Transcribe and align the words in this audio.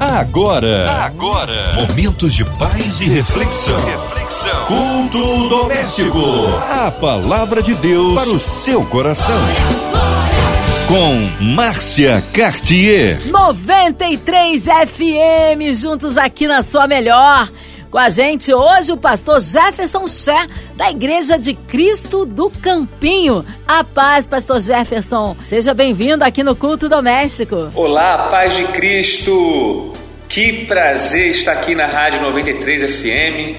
Agora, 0.00 1.02
agora, 1.02 1.72
momentos 1.74 2.32
de 2.32 2.44
paz 2.44 3.00
e 3.00 3.06
reflexão. 3.08 3.76
reflexão. 3.84 4.66
Culto 4.66 5.48
doméstico. 5.48 6.20
A 6.70 6.88
palavra 6.90 7.60
de 7.60 7.74
Deus 7.74 8.14
para 8.14 8.30
o 8.30 8.38
seu 8.38 8.84
coração. 8.86 9.34
Com 10.86 11.44
Márcia 11.44 12.22
Cartier. 12.32 13.20
93 13.26 14.62
FM, 14.64 15.74
juntos 15.74 16.16
aqui 16.16 16.46
na 16.46 16.62
sua 16.62 16.86
melhor. 16.86 17.50
Com 17.90 17.96
a 17.96 18.10
gente 18.10 18.52
hoje 18.52 18.92
o 18.92 18.98
pastor 18.98 19.40
Jefferson 19.40 20.06
Ché, 20.06 20.46
da 20.76 20.90
Igreja 20.90 21.38
de 21.38 21.54
Cristo 21.54 22.26
do 22.26 22.50
Campinho. 22.50 23.42
A 23.66 23.82
paz, 23.82 24.26
pastor 24.26 24.60
Jefferson. 24.60 25.34
Seja 25.48 25.72
bem-vindo 25.72 26.22
aqui 26.22 26.42
no 26.42 26.54
Culto 26.54 26.86
Doméstico. 26.86 27.70
Olá, 27.74 28.28
paz 28.30 28.54
de 28.54 28.64
Cristo. 28.64 29.94
Que 30.28 30.66
prazer 30.66 31.30
estar 31.30 31.52
aqui 31.52 31.74
na 31.74 31.86
Rádio 31.86 32.20
93 32.20 32.94
FM. 32.94 33.56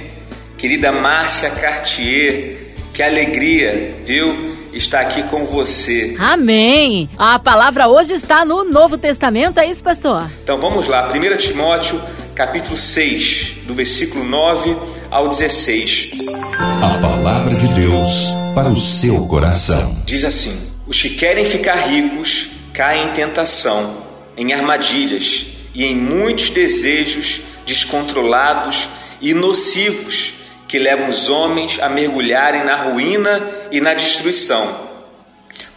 Querida 0.59 0.91
Márcia 0.91 1.49
Cartier, 1.49 2.73
que 2.93 3.02
alegria, 3.02 3.96
viu? 4.05 4.59
Estar 4.71 4.99
aqui 4.99 5.23
com 5.23 5.43
você. 5.43 6.16
Amém. 6.20 7.09
A 7.18 7.40
palavra 7.40 7.88
hoje 7.88 8.13
está 8.13 8.46
no 8.46 8.63
Novo 8.66 8.96
Testamento, 8.96 9.59
é 9.59 9.66
isso, 9.66 9.84
pastor? 9.84 10.30
Então 10.43 10.59
vamos 10.59 10.88
lá, 10.88 11.12
1 11.12 11.38
Timóteo 11.38 11.99
capítulo 12.39 12.77
6, 12.77 13.66
do 13.66 13.73
versículo 13.73 14.23
9 14.23 14.73
ao 15.11 15.27
16. 15.27 16.11
A 16.81 16.98
palavra 17.02 17.53
de 17.53 17.67
Deus 17.73 18.29
para 18.55 18.70
o 18.70 18.77
seu 18.77 19.27
coração. 19.27 19.93
Diz 20.05 20.23
assim: 20.23 20.71
Os 20.88 21.02
que 21.02 21.09
querem 21.09 21.43
ficar 21.43 21.75
ricos 21.75 22.48
caem 22.73 23.07
em 23.07 23.12
tentação, 23.12 23.93
em 24.38 24.53
armadilhas 24.53 25.48
e 25.75 25.84
em 25.84 25.93
muitos 25.93 26.49
desejos 26.49 27.41
descontrolados 27.65 28.87
e 29.20 29.34
nocivos 29.34 30.35
que 30.65 30.79
levam 30.79 31.09
os 31.09 31.29
homens 31.29 31.77
a 31.81 31.90
mergulharem 31.90 32.63
na 32.63 32.76
ruína 32.76 33.46
e 33.70 33.81
na 33.81 33.93
destruição. 33.93 34.65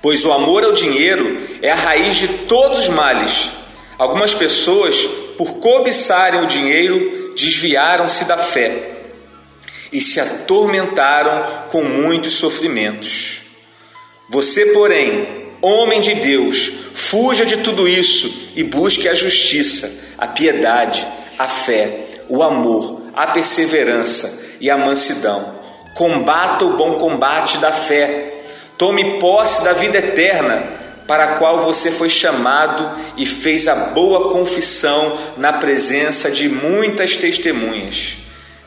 Pois 0.01 0.25
o 0.25 0.33
amor 0.33 0.63
ao 0.63 0.73
dinheiro 0.73 1.41
é 1.61 1.73
a 1.73 1.75
raiz 1.75 2.19
de 2.19 2.29
todos 2.29 2.79
os 2.79 2.89
males. 2.89 3.51
Algumas 3.99 4.33
pessoas 4.33 5.22
por 5.43 5.55
cobiçarem 5.55 6.41
o 6.41 6.47
dinheiro, 6.47 7.33
desviaram-se 7.35 8.27
da 8.27 8.39
fé 8.39 8.93
e 9.93 10.01
se 10.01 10.21
atormentaram 10.21 11.67
com 11.69 11.83
muitos 11.83 12.35
sofrimentos. 12.35 13.41
Você, 14.31 14.67
porém, 14.67 15.49
homem 15.61 16.01
de 16.01 16.15
Deus, 16.15 16.71
fuja 16.95 17.45
de 17.45 17.57
tudo 17.57 17.89
isso 17.89 18.53
e 18.55 18.63
busque 18.63 19.09
a 19.09 19.15
justiça, 19.15 19.93
a 20.17 20.29
piedade, 20.29 21.05
a 21.37 21.49
fé, 21.49 22.05
o 22.29 22.41
amor, 22.41 23.03
a 23.13 23.27
perseverança 23.27 24.57
e 24.61 24.71
a 24.71 24.79
mansidão. 24.79 25.61
Combata 25.97 26.65
o 26.65 26.77
bom 26.77 26.95
combate 26.95 27.59
da 27.59 27.73
fé. 27.73 28.45
Tome 28.79 29.19
posse 29.19 29.65
da 29.65 29.73
vida 29.73 29.99
eterna 29.99 30.82
para 31.07 31.25
a 31.25 31.37
qual 31.37 31.59
você 31.59 31.91
foi 31.91 32.09
chamado 32.09 32.91
e 33.17 33.27
fez 33.27 33.69
a 33.69 33.75
boa 33.75 34.33
confissão 34.33 35.19
na 35.37 35.53
presença 35.53 36.31
de 36.31 36.49
muitas 36.49 37.17
testemunhas. 37.17 38.17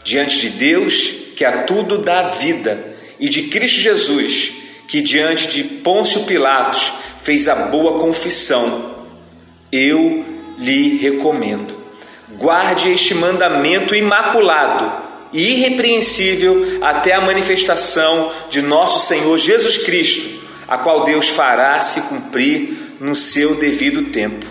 Diante 0.04 0.40
de 0.40 0.50
Deus, 0.50 1.14
que 1.36 1.46
a 1.46 1.64
tudo 1.64 1.98
dá 1.98 2.24
vida, 2.24 2.94
e 3.20 3.30
de 3.30 3.44
Cristo 3.44 3.80
Jesus, 3.80 4.54
que 4.88 5.02
diante 5.02 5.48
de 5.48 5.64
Pôncio 5.64 6.24
Pilatos 6.24 6.94
fez 7.24 7.48
a 7.48 7.56
boa 7.56 8.00
confissão, 8.00 8.94
eu 9.72 10.24
lhe 10.60 10.98
recomendo. 10.98 11.76
Guarde 12.38 12.92
este 12.92 13.14
mandamento 13.14 13.96
imaculado 13.96 14.92
e 15.34 15.54
irrepreensível 15.54 16.80
até 16.82 17.14
a 17.14 17.22
manifestação 17.22 18.32
de 18.50 18.62
nosso 18.62 19.06
Senhor 19.08 19.38
Jesus 19.38 19.78
Cristo 19.80 20.35
a 20.68 20.78
qual 20.78 21.04
Deus 21.04 21.30
fará 21.30 21.80
se 21.80 22.02
cumprir 22.02 22.98
no 23.00 23.16
seu 23.16 23.56
devido 23.56 24.12
tempo. 24.12 24.46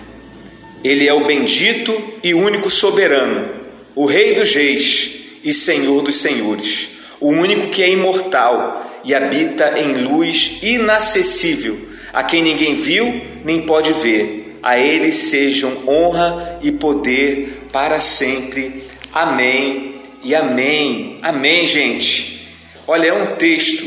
Ele 0.83 1.09
é 1.09 1.13
o 1.15 1.27
bendito 1.27 1.93
e 2.23 2.35
único 2.35 2.69
soberano, 2.69 3.49
o 3.95 4.07
Rei 4.07 4.35
dos 4.35 4.55
Reis 4.55 5.11
e 5.43 5.53
Senhor 5.55 6.03
dos 6.03 6.17
Senhores, 6.17 6.91
o 7.21 7.29
único 7.29 7.69
que 7.69 7.83
é 7.83 7.91
imortal 7.91 9.01
e 9.05 9.15
habita 9.15 9.79
em 9.79 10.05
luz 10.05 10.59
inacessível, 10.63 11.79
a 12.13 12.23
quem 12.23 12.43
ninguém 12.43 12.75
viu 12.75 13.23
nem 13.45 13.63
pode 13.63 13.93
ver. 13.93 14.59
A 14.63 14.79
ele 14.79 15.13
sejam 15.13 15.87
honra 15.87 16.59
e 16.63 16.73
poder 16.73 17.69
para 17.71 18.01
sempre. 18.01 18.85
Amém 19.13 19.97
e 20.23 20.35
amém. 20.35 21.19
Amém, 21.21 21.67
gente. 21.67 22.49
Olha, 22.87 23.09
é 23.09 23.13
um 23.13 23.37
texto 23.37 23.85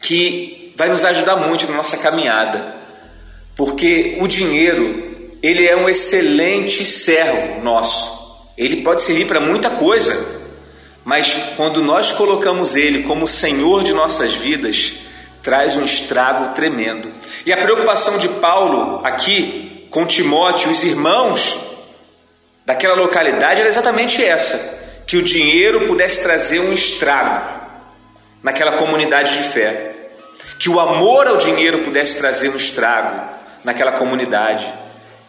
que 0.00 0.61
vai 0.76 0.88
nos 0.88 1.04
ajudar 1.04 1.36
muito 1.36 1.66
na 1.66 1.76
nossa 1.76 1.96
caminhada, 1.96 2.76
porque 3.54 4.16
o 4.20 4.26
dinheiro 4.26 5.36
ele 5.42 5.66
é 5.66 5.76
um 5.76 5.88
excelente 5.88 6.86
servo 6.86 7.62
nosso. 7.62 8.22
Ele 8.56 8.82
pode 8.82 9.02
servir 9.02 9.26
para 9.26 9.40
muita 9.40 9.70
coisa, 9.70 10.16
mas 11.04 11.54
quando 11.56 11.82
nós 11.82 12.12
colocamos 12.12 12.76
ele 12.76 13.02
como 13.02 13.26
Senhor 13.26 13.82
de 13.82 13.92
nossas 13.92 14.34
vidas, 14.34 14.94
traz 15.42 15.76
um 15.76 15.84
estrago 15.84 16.54
tremendo. 16.54 17.12
E 17.44 17.52
a 17.52 17.56
preocupação 17.56 18.18
de 18.18 18.28
Paulo 18.28 19.04
aqui 19.04 19.88
com 19.90 20.06
Timóteo, 20.06 20.70
os 20.70 20.84
irmãos 20.84 21.58
daquela 22.64 22.94
localidade 22.94 23.60
era 23.60 23.68
exatamente 23.68 24.24
essa: 24.24 25.02
que 25.06 25.16
o 25.16 25.22
dinheiro 25.22 25.86
pudesse 25.86 26.22
trazer 26.22 26.60
um 26.60 26.72
estrago 26.72 27.60
naquela 28.42 28.72
comunidade 28.72 29.36
de 29.36 29.44
fé 29.44 29.91
que 30.62 30.70
o 30.70 30.78
amor 30.78 31.26
ao 31.26 31.36
dinheiro 31.38 31.80
pudesse 31.80 32.18
trazer 32.18 32.48
um 32.48 32.56
estrago 32.56 33.20
naquela 33.64 33.90
comunidade. 33.90 34.72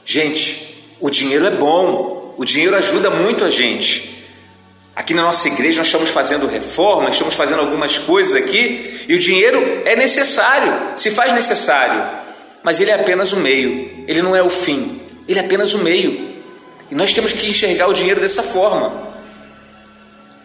Gente, 0.05 0.93
o 0.99 1.09
dinheiro 1.09 1.47
é 1.47 1.49
bom, 1.49 2.35
o 2.37 2.45
dinheiro 2.45 2.75
ajuda 2.75 3.09
muito 3.09 3.43
a 3.43 3.49
gente. 3.49 4.27
Aqui 4.95 5.11
na 5.11 5.23
nossa 5.23 5.47
igreja 5.47 5.79
nós 5.79 5.87
estamos 5.87 6.11
fazendo 6.11 6.45
reforma, 6.45 7.09
estamos 7.09 7.33
fazendo 7.33 7.61
algumas 7.61 7.97
coisas 7.97 8.35
aqui 8.35 9.05
e 9.09 9.15
o 9.15 9.17
dinheiro 9.17 9.81
é 9.85 9.95
necessário, 9.95 10.71
se 10.95 11.09
faz 11.09 11.33
necessário, 11.33 11.99
mas 12.61 12.79
ele 12.79 12.91
é 12.91 12.93
apenas 12.93 13.33
o 13.33 13.37
meio, 13.37 14.05
ele 14.07 14.21
não 14.21 14.35
é 14.35 14.43
o 14.43 14.51
fim, 14.51 15.01
ele 15.27 15.39
é 15.39 15.41
apenas 15.41 15.73
o 15.73 15.79
meio. 15.79 16.29
E 16.91 16.93
nós 16.93 17.11
temos 17.11 17.33
que 17.33 17.49
enxergar 17.49 17.87
o 17.87 17.93
dinheiro 17.93 18.21
dessa 18.21 18.43
forma. 18.43 18.93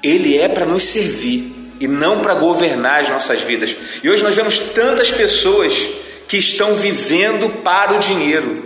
Ele 0.02 0.38
é 0.38 0.48
para 0.48 0.64
nos 0.64 0.84
servir 0.84 1.57
e 1.80 1.86
não 1.86 2.20
para 2.20 2.34
governar 2.34 3.00
as 3.00 3.08
nossas 3.08 3.42
vidas. 3.42 3.74
E 4.02 4.10
hoje 4.10 4.22
nós 4.22 4.34
vemos 4.34 4.58
tantas 4.58 5.10
pessoas 5.10 5.88
que 6.26 6.36
estão 6.36 6.74
vivendo 6.74 7.48
para 7.62 7.94
o 7.94 7.98
dinheiro. 7.98 8.64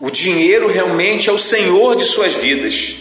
O 0.00 0.10
dinheiro 0.10 0.68
realmente 0.68 1.28
é 1.28 1.32
o 1.32 1.38
Senhor 1.38 1.96
de 1.96 2.04
suas 2.04 2.34
vidas. 2.34 2.96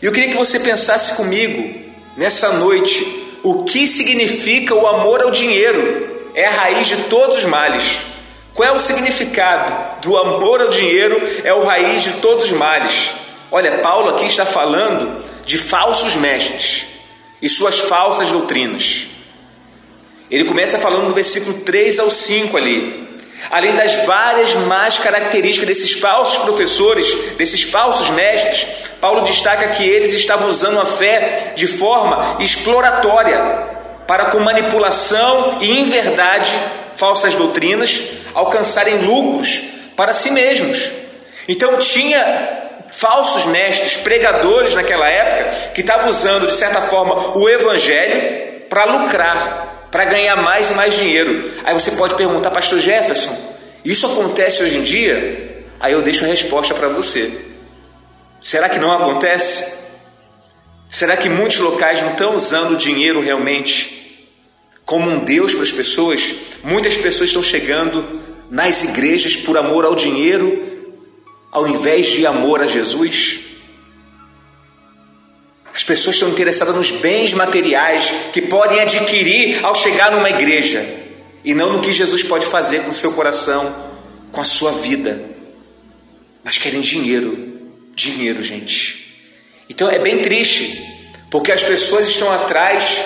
E 0.00 0.06
eu 0.06 0.12
queria 0.12 0.30
que 0.30 0.36
você 0.36 0.60
pensasse 0.60 1.16
comigo 1.16 1.88
nessa 2.16 2.52
noite 2.52 3.24
o 3.42 3.64
que 3.64 3.86
significa 3.86 4.74
o 4.74 4.86
amor 4.86 5.22
ao 5.22 5.30
dinheiro. 5.30 6.06
É 6.34 6.46
a 6.46 6.52
raiz 6.52 6.86
de 6.86 6.96
todos 7.04 7.38
os 7.38 7.44
males. 7.46 7.98
Qual 8.52 8.68
é 8.68 8.72
o 8.72 8.78
significado 8.78 10.02
do 10.02 10.16
amor 10.16 10.60
ao 10.60 10.68
dinheiro? 10.68 11.20
É 11.42 11.52
o 11.54 11.64
raiz 11.64 12.02
de 12.02 12.12
todos 12.14 12.44
os 12.44 12.52
males. 12.52 13.10
Olha, 13.50 13.78
Paulo 13.78 14.10
aqui 14.10 14.26
está 14.26 14.44
falando 14.44 15.24
de 15.46 15.56
falsos 15.56 16.14
mestres 16.14 16.97
e 17.40 17.48
suas 17.48 17.78
falsas 17.78 18.28
doutrinas. 18.28 19.06
Ele 20.30 20.44
começa 20.44 20.78
falando 20.78 21.08
no 21.08 21.14
versículo 21.14 21.60
3 21.60 21.98
ao 22.00 22.10
5 22.10 22.56
ali. 22.56 23.08
Além 23.50 23.74
das 23.74 24.04
várias 24.04 24.54
más 24.54 24.98
características 24.98 25.68
desses 25.68 25.92
falsos 25.92 26.38
professores, 26.38 27.06
desses 27.36 27.62
falsos 27.62 28.10
mestres, 28.10 28.66
Paulo 29.00 29.22
destaca 29.22 29.68
que 29.68 29.88
eles 29.88 30.12
estavam 30.12 30.50
usando 30.50 30.80
a 30.80 30.84
fé 30.84 31.52
de 31.54 31.66
forma 31.66 32.36
exploratória 32.40 33.38
para, 34.06 34.26
com 34.26 34.40
manipulação 34.40 35.58
e 35.60 35.80
inverdade, 35.80 36.52
falsas 36.96 37.34
doutrinas, 37.34 38.02
alcançarem 38.34 38.98
lucros 38.98 39.60
para 39.96 40.12
si 40.12 40.30
mesmos. 40.30 40.90
Então 41.46 41.78
tinha 41.78 42.67
falsos 42.98 43.46
mestres, 43.46 43.96
pregadores 43.96 44.74
naquela 44.74 45.08
época, 45.08 45.70
que 45.72 45.82
estavam 45.82 46.10
usando, 46.10 46.48
de 46.48 46.54
certa 46.54 46.80
forma, 46.80 47.38
o 47.38 47.48
evangelho 47.48 48.62
para 48.68 48.86
lucrar, 48.86 49.86
para 49.88 50.04
ganhar 50.04 50.34
mais 50.34 50.70
e 50.70 50.74
mais 50.74 50.96
dinheiro. 50.96 51.48
Aí 51.62 51.72
você 51.72 51.92
pode 51.92 52.16
perguntar, 52.16 52.50
Pastor 52.50 52.80
Jefferson, 52.80 53.36
isso 53.84 54.04
acontece 54.04 54.64
hoje 54.64 54.78
em 54.78 54.82
dia? 54.82 55.64
Aí 55.78 55.92
eu 55.92 56.02
deixo 56.02 56.24
a 56.24 56.26
resposta 56.26 56.74
para 56.74 56.88
você. 56.88 57.30
Será 58.42 58.68
que 58.68 58.80
não 58.80 58.90
acontece? 58.90 59.78
Será 60.90 61.16
que 61.16 61.28
muitos 61.28 61.58
locais 61.58 62.02
não 62.02 62.10
estão 62.10 62.34
usando 62.34 62.72
o 62.72 62.76
dinheiro 62.76 63.20
realmente 63.20 64.26
como 64.84 65.08
um 65.08 65.20
Deus 65.20 65.54
para 65.54 65.62
as 65.62 65.70
pessoas? 65.70 66.34
Muitas 66.64 66.96
pessoas 66.96 67.30
estão 67.30 67.44
chegando 67.44 68.04
nas 68.50 68.82
igrejas 68.82 69.36
por 69.36 69.56
amor 69.56 69.84
ao 69.84 69.94
dinheiro 69.94 70.67
ao 71.50 71.66
invés 71.66 72.06
de 72.06 72.26
amor 72.26 72.62
a 72.62 72.66
Jesus? 72.66 73.40
As 75.74 75.84
pessoas 75.84 76.16
estão 76.16 76.30
interessadas 76.30 76.74
nos 76.74 76.90
bens 76.90 77.32
materiais 77.32 78.12
que 78.32 78.42
podem 78.42 78.80
adquirir 78.80 79.64
ao 79.64 79.74
chegar 79.74 80.10
numa 80.10 80.28
igreja 80.28 80.84
e 81.44 81.54
não 81.54 81.72
no 81.72 81.80
que 81.80 81.92
Jesus 81.92 82.22
pode 82.24 82.46
fazer 82.46 82.80
com 82.80 82.92
seu 82.92 83.12
coração, 83.12 83.74
com 84.32 84.40
a 84.40 84.44
sua 84.44 84.72
vida. 84.72 85.22
Mas 86.42 86.58
querem 86.58 86.80
dinheiro, 86.80 87.60
dinheiro, 87.94 88.42
gente. 88.42 89.08
Então 89.70 89.88
é 89.88 89.98
bem 89.98 90.18
triste, 90.18 90.84
porque 91.30 91.52
as 91.52 91.62
pessoas 91.62 92.08
estão 92.08 92.32
atrás 92.32 93.02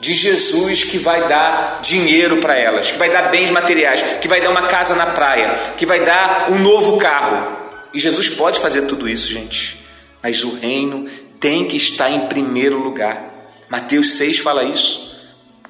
de 0.00 0.12
Jesus 0.12 0.84
que 0.84 0.98
vai 0.98 1.26
dar 1.28 1.80
dinheiro 1.80 2.36
para 2.36 2.58
elas, 2.58 2.92
que 2.92 2.98
vai 2.98 3.10
dar 3.10 3.30
bens 3.30 3.50
materiais, 3.50 4.02
que 4.20 4.28
vai 4.28 4.40
dar 4.40 4.50
uma 4.50 4.66
casa 4.66 4.94
na 4.94 5.06
praia, 5.06 5.58
que 5.76 5.86
vai 5.86 6.04
dar 6.04 6.50
um 6.50 6.58
novo 6.58 6.98
carro. 6.98 7.63
E 7.94 8.00
Jesus 8.00 8.28
pode 8.28 8.60
fazer 8.60 8.82
tudo 8.82 9.08
isso, 9.08 9.30
gente. 9.30 9.86
Mas 10.20 10.42
o 10.42 10.56
reino 10.56 11.04
tem 11.38 11.66
que 11.66 11.76
estar 11.76 12.10
em 12.10 12.26
primeiro 12.26 12.78
lugar. 12.78 13.52
Mateus 13.68 14.16
6 14.16 14.38
fala 14.38 14.64
isso. 14.64 15.14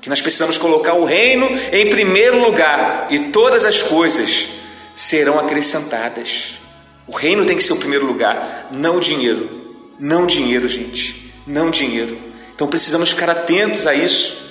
Que 0.01 0.09
nós 0.09 0.21
precisamos 0.21 0.57
colocar 0.57 0.95
o 0.95 1.05
reino 1.05 1.47
em 1.73 1.89
primeiro 1.89 2.41
lugar 2.41 3.09
e 3.11 3.19
todas 3.31 3.65
as 3.65 3.83
coisas 3.83 4.49
serão 4.95 5.39
acrescentadas. 5.39 6.59
O 7.07 7.13
reino 7.13 7.45
tem 7.45 7.57
que 7.57 7.63
ser 7.63 7.75
o 7.75 7.79
primeiro 7.79 8.07
lugar, 8.07 8.69
não 8.75 8.97
o 8.97 9.01
dinheiro. 9.01 9.63
Não 9.99 10.27
dinheiro, 10.27 10.67
gente. 10.67 11.33
Não 11.47 11.71
dinheiro. 11.71 12.19
Então 12.55 12.67
precisamos 12.69 13.11
ficar 13.11 13.29
atentos 13.29 13.87
a 13.87 13.95
isso. 13.95 14.45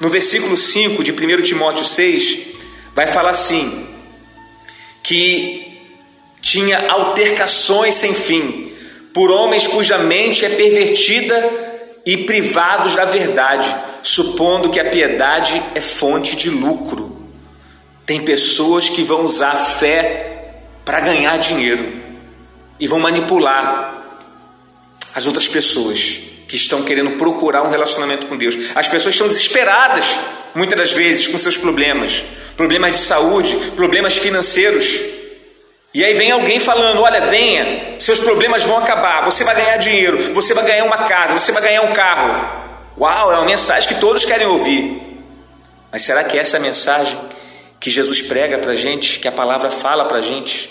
No 0.00 0.08
versículo 0.08 0.56
5 0.56 1.02
de 1.04 1.12
1 1.12 1.42
Timóteo 1.42 1.84
6, 1.84 2.38
vai 2.94 3.06
falar 3.06 3.30
assim: 3.30 3.86
que 5.02 5.67
tinha 6.50 6.90
altercações 6.90 7.94
sem 7.94 8.14
fim 8.14 8.72
por 9.12 9.30
homens 9.30 9.66
cuja 9.66 9.98
mente 9.98 10.44
é 10.44 10.48
pervertida 10.48 11.50
e 12.06 12.18
privados 12.18 12.94
da 12.94 13.04
verdade, 13.04 13.74
supondo 14.02 14.70
que 14.70 14.80
a 14.80 14.88
piedade 14.88 15.62
é 15.74 15.80
fonte 15.80 16.36
de 16.36 16.48
lucro. 16.48 17.20
Tem 18.06 18.22
pessoas 18.22 18.88
que 18.88 19.02
vão 19.02 19.24
usar 19.24 19.50
a 19.50 19.56
fé 19.56 20.60
para 20.84 21.00
ganhar 21.00 21.36
dinheiro 21.36 21.84
e 22.80 22.86
vão 22.86 23.00
manipular 23.00 24.22
as 25.14 25.26
outras 25.26 25.48
pessoas 25.48 26.20
que 26.46 26.56
estão 26.56 26.82
querendo 26.82 27.18
procurar 27.18 27.62
um 27.62 27.70
relacionamento 27.70 28.26
com 28.26 28.38
Deus. 28.38 28.56
As 28.74 28.88
pessoas 28.88 29.14
estão 29.14 29.28
desesperadas, 29.28 30.18
muitas 30.54 30.78
das 30.78 30.92
vezes, 30.92 31.26
com 31.26 31.36
seus 31.36 31.58
problemas, 31.58 32.22
problemas 32.56 32.92
de 32.92 32.98
saúde, 32.98 33.54
problemas 33.76 34.16
financeiros. 34.16 35.17
E 35.94 36.04
aí 36.04 36.14
vem 36.14 36.30
alguém 36.30 36.58
falando: 36.58 37.00
olha, 37.00 37.22
venha, 37.22 37.96
seus 37.98 38.20
problemas 38.20 38.62
vão 38.64 38.78
acabar, 38.78 39.24
você 39.24 39.42
vai 39.44 39.54
ganhar 39.54 39.76
dinheiro, 39.78 40.34
você 40.34 40.52
vai 40.52 40.64
ganhar 40.64 40.84
uma 40.84 41.04
casa, 41.04 41.38
você 41.38 41.50
vai 41.52 41.62
ganhar 41.62 41.82
um 41.82 41.92
carro. 41.92 42.68
Uau, 42.98 43.32
é 43.32 43.36
uma 43.36 43.46
mensagem 43.46 43.88
que 43.88 44.00
todos 44.00 44.24
querem 44.24 44.46
ouvir. 44.46 45.02
Mas 45.90 46.02
será 46.02 46.24
que 46.24 46.38
essa 46.38 46.56
é 46.56 46.60
a 46.60 46.62
mensagem 46.62 47.18
que 47.80 47.88
Jesus 47.88 48.20
prega 48.22 48.58
para 48.58 48.72
a 48.72 48.76
gente, 48.76 49.20
que 49.20 49.28
a 49.28 49.32
palavra 49.32 49.70
fala 49.70 50.04
para 50.04 50.18
a 50.18 50.20
gente? 50.20 50.68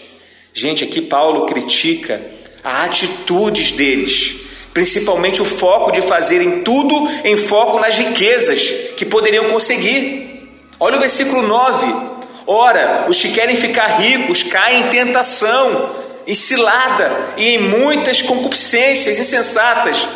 Gente, 0.54 0.84
aqui 0.84 1.02
Paulo 1.02 1.46
critica 1.46 2.22
a 2.64 2.84
atitudes 2.84 3.72
deles, 3.72 4.36
principalmente 4.74 5.42
o 5.42 5.46
foco 5.46 5.92
de 5.92 6.02
fazerem 6.02 6.64
tudo 6.64 7.08
em 7.24 7.36
foco 7.38 7.80
nas 7.80 7.98
riquezas 7.98 8.72
que 8.96 9.06
poderiam 9.06 9.46
conseguir. 9.46 10.50
Olha 10.80 10.98
o 10.98 11.00
versículo 11.00 11.42
9. 11.42 12.07
Ora, 12.50 13.08
os 13.10 13.22
que 13.22 13.34
querem 13.34 13.58
ficar 13.58 14.00
ricos 14.00 14.42
caem 14.42 14.84
em 14.84 14.90
tentação, 14.90 15.94
em 16.26 16.34
cilada 16.34 17.34
e 17.36 17.50
em 17.50 17.58
muitas 17.58 18.22
concupiscências 18.22 19.20
insensatas 19.20 20.08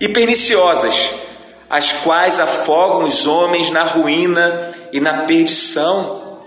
e 0.00 0.08
perniciosas, 0.08 1.12
as 1.70 1.92
quais 1.92 2.40
afogam 2.40 3.06
os 3.06 3.28
homens 3.28 3.70
na 3.70 3.84
ruína 3.84 4.72
e 4.92 4.98
na 4.98 5.22
perdição. 5.22 6.40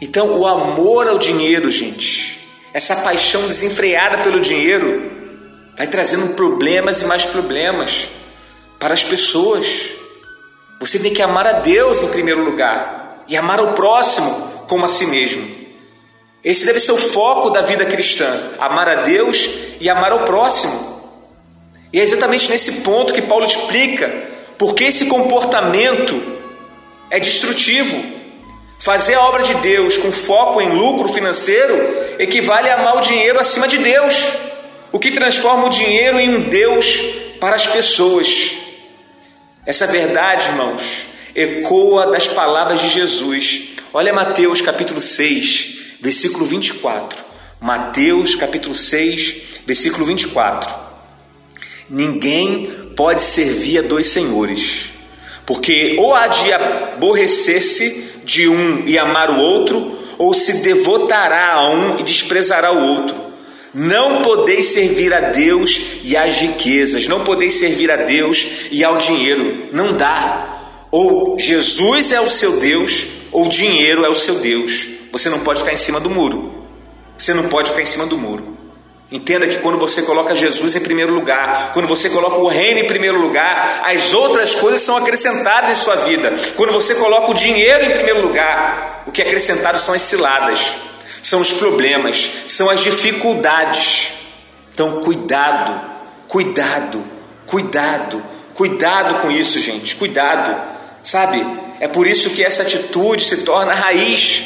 Então, 0.00 0.38
o 0.38 0.46
amor 0.46 1.06
ao 1.06 1.18
dinheiro, 1.18 1.70
gente, 1.70 2.48
essa 2.72 2.96
paixão 2.96 3.46
desenfreada 3.46 4.18
pelo 4.18 4.40
dinheiro, 4.40 5.12
vai 5.76 5.86
trazendo 5.86 6.34
problemas 6.34 7.02
e 7.02 7.04
mais 7.04 7.26
problemas 7.26 8.08
para 8.78 8.94
as 8.94 9.04
pessoas. 9.04 9.90
Você 10.80 10.98
tem 10.98 11.12
que 11.12 11.20
amar 11.20 11.46
a 11.46 11.60
Deus 11.60 12.02
em 12.02 12.08
primeiro 12.08 12.42
lugar 12.42 13.07
e 13.28 13.36
amar 13.36 13.60
o 13.60 13.74
próximo 13.74 14.64
como 14.66 14.84
a 14.84 14.88
si 14.88 15.06
mesmo. 15.06 15.58
Esse 16.42 16.64
deve 16.66 16.80
ser 16.80 16.92
o 16.92 16.96
foco 16.96 17.50
da 17.50 17.60
vida 17.60 17.84
cristã: 17.84 18.26
amar 18.58 18.88
a 18.88 19.02
Deus 19.02 19.50
e 19.80 19.88
amar 19.88 20.12
ao 20.12 20.24
próximo. 20.24 20.88
E 21.92 22.00
é 22.00 22.02
exatamente 22.02 22.50
nesse 22.50 22.82
ponto 22.82 23.12
que 23.12 23.22
Paulo 23.22 23.44
explica 23.44 24.10
porque 24.56 24.84
esse 24.84 25.06
comportamento 25.06 26.20
é 27.10 27.20
destrutivo. 27.20 28.18
Fazer 28.80 29.14
a 29.14 29.22
obra 29.22 29.42
de 29.42 29.54
Deus 29.54 29.96
com 29.96 30.12
foco 30.12 30.60
em 30.60 30.68
lucro 30.68 31.08
financeiro 31.08 31.76
equivale 32.18 32.70
a 32.70 32.76
amar 32.76 32.96
o 32.96 33.00
dinheiro 33.00 33.40
acima 33.40 33.66
de 33.66 33.78
Deus, 33.78 34.32
o 34.92 34.98
que 34.98 35.10
transforma 35.10 35.66
o 35.66 35.70
dinheiro 35.70 36.20
em 36.20 36.36
um 36.36 36.40
Deus 36.48 36.96
para 37.40 37.56
as 37.56 37.66
pessoas. 37.66 38.56
Essa 39.66 39.86
verdade, 39.86 40.46
irmãos, 40.46 41.06
ecoa 41.34 42.10
das 42.10 42.26
palavras 42.26 42.80
de 42.80 42.88
Jesus. 42.88 43.70
Olha 43.92 44.12
Mateus 44.12 44.60
capítulo 44.60 45.00
6, 45.00 45.78
versículo 46.00 46.44
24. 46.44 47.18
Mateus 47.60 48.34
capítulo 48.34 48.74
6, 48.74 49.36
versículo 49.66 50.04
24. 50.04 50.74
Ninguém 51.90 52.70
pode 52.96 53.20
servir 53.20 53.78
a 53.78 53.82
dois 53.82 54.06
senhores, 54.06 54.90
porque 55.46 55.96
ou 55.98 56.14
há 56.14 56.26
de 56.26 56.52
aborrecer-se 56.52 58.08
de 58.24 58.48
um 58.48 58.86
e 58.86 58.98
amar 58.98 59.30
o 59.30 59.40
outro, 59.40 59.96
ou 60.18 60.34
se 60.34 60.58
devotará 60.58 61.54
a 61.54 61.70
um 61.70 61.98
e 61.98 62.02
desprezará 62.02 62.72
o 62.72 62.82
outro. 62.82 63.28
Não 63.72 64.22
podeis 64.22 64.66
servir 64.66 65.12
a 65.14 65.20
Deus 65.20 65.80
e 66.02 66.16
às 66.16 66.38
riquezas, 66.38 67.06
não 67.06 67.22
podeis 67.22 67.54
servir 67.54 67.90
a 67.90 67.96
Deus 67.96 68.66
e 68.70 68.82
ao 68.82 68.96
dinheiro. 68.96 69.68
Não 69.72 69.92
dá. 69.92 70.57
Ou 70.90 71.38
Jesus 71.38 72.12
é 72.12 72.20
o 72.20 72.28
seu 72.28 72.58
Deus, 72.58 73.06
ou 73.30 73.48
dinheiro 73.48 74.04
é 74.04 74.08
o 74.08 74.14
seu 74.14 74.36
Deus. 74.36 74.88
Você 75.12 75.28
não 75.28 75.40
pode 75.40 75.60
ficar 75.60 75.72
em 75.72 75.76
cima 75.76 76.00
do 76.00 76.10
muro. 76.10 76.66
Você 77.16 77.34
não 77.34 77.48
pode 77.48 77.70
ficar 77.70 77.82
em 77.82 77.86
cima 77.86 78.06
do 78.06 78.16
muro. 78.16 78.56
Entenda 79.10 79.46
que 79.46 79.58
quando 79.58 79.78
você 79.78 80.02
coloca 80.02 80.34
Jesus 80.34 80.76
em 80.76 80.80
primeiro 80.80 81.14
lugar, 81.14 81.72
quando 81.72 81.88
você 81.88 82.10
coloca 82.10 82.36
o 82.36 82.48
reino 82.48 82.80
em 82.80 82.86
primeiro 82.86 83.18
lugar, 83.18 83.82
as 83.86 84.12
outras 84.12 84.54
coisas 84.54 84.82
são 84.82 84.98
acrescentadas 84.98 85.70
em 85.70 85.82
sua 85.82 85.96
vida. 85.96 86.34
Quando 86.56 86.72
você 86.72 86.94
coloca 86.94 87.30
o 87.30 87.34
dinheiro 87.34 87.86
em 87.86 87.90
primeiro 87.90 88.20
lugar, 88.20 89.04
o 89.06 89.12
que 89.12 89.22
é 89.22 89.24
acrescentado 89.24 89.78
são 89.78 89.94
as 89.94 90.02
ciladas, 90.02 90.76
são 91.22 91.40
os 91.40 91.54
problemas, 91.54 92.44
são 92.48 92.68
as 92.68 92.80
dificuldades. 92.80 94.12
Então, 94.74 95.00
cuidado, 95.00 95.80
cuidado, 96.28 97.02
cuidado, 97.46 98.22
cuidado 98.52 99.22
com 99.22 99.30
isso, 99.30 99.58
gente, 99.58 99.96
cuidado. 99.96 100.77
Sabe? 101.08 101.42
É 101.80 101.88
por 101.88 102.06
isso 102.06 102.28
que 102.28 102.44
essa 102.44 102.64
atitude 102.64 103.24
se 103.24 103.38
torna 103.38 103.72
a 103.72 103.74
raiz 103.74 104.42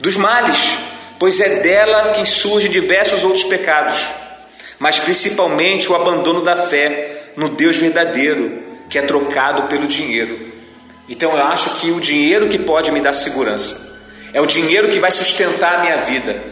dos 0.00 0.16
males, 0.16 0.70
pois 1.18 1.38
é 1.38 1.60
dela 1.60 2.12
que 2.12 2.24
surgem 2.24 2.70
diversos 2.70 3.24
outros 3.24 3.44
pecados, 3.44 4.06
mas 4.78 4.98
principalmente 4.98 5.92
o 5.92 5.94
abandono 5.94 6.40
da 6.40 6.56
fé 6.56 7.32
no 7.36 7.50
Deus 7.50 7.76
verdadeiro, 7.76 8.62
que 8.88 8.98
é 8.98 9.02
trocado 9.02 9.64
pelo 9.64 9.86
dinheiro. 9.86 10.50
Então 11.10 11.36
eu 11.36 11.44
acho 11.44 11.74
que 11.78 11.90
o 11.90 12.00
dinheiro 12.00 12.48
que 12.48 12.58
pode 12.58 12.90
me 12.90 13.02
dar 13.02 13.12
segurança, 13.12 14.00
é 14.32 14.40
o 14.40 14.46
dinheiro 14.46 14.88
que 14.88 15.00
vai 15.00 15.10
sustentar 15.10 15.74
a 15.74 15.80
minha 15.82 15.98
vida, 15.98 16.42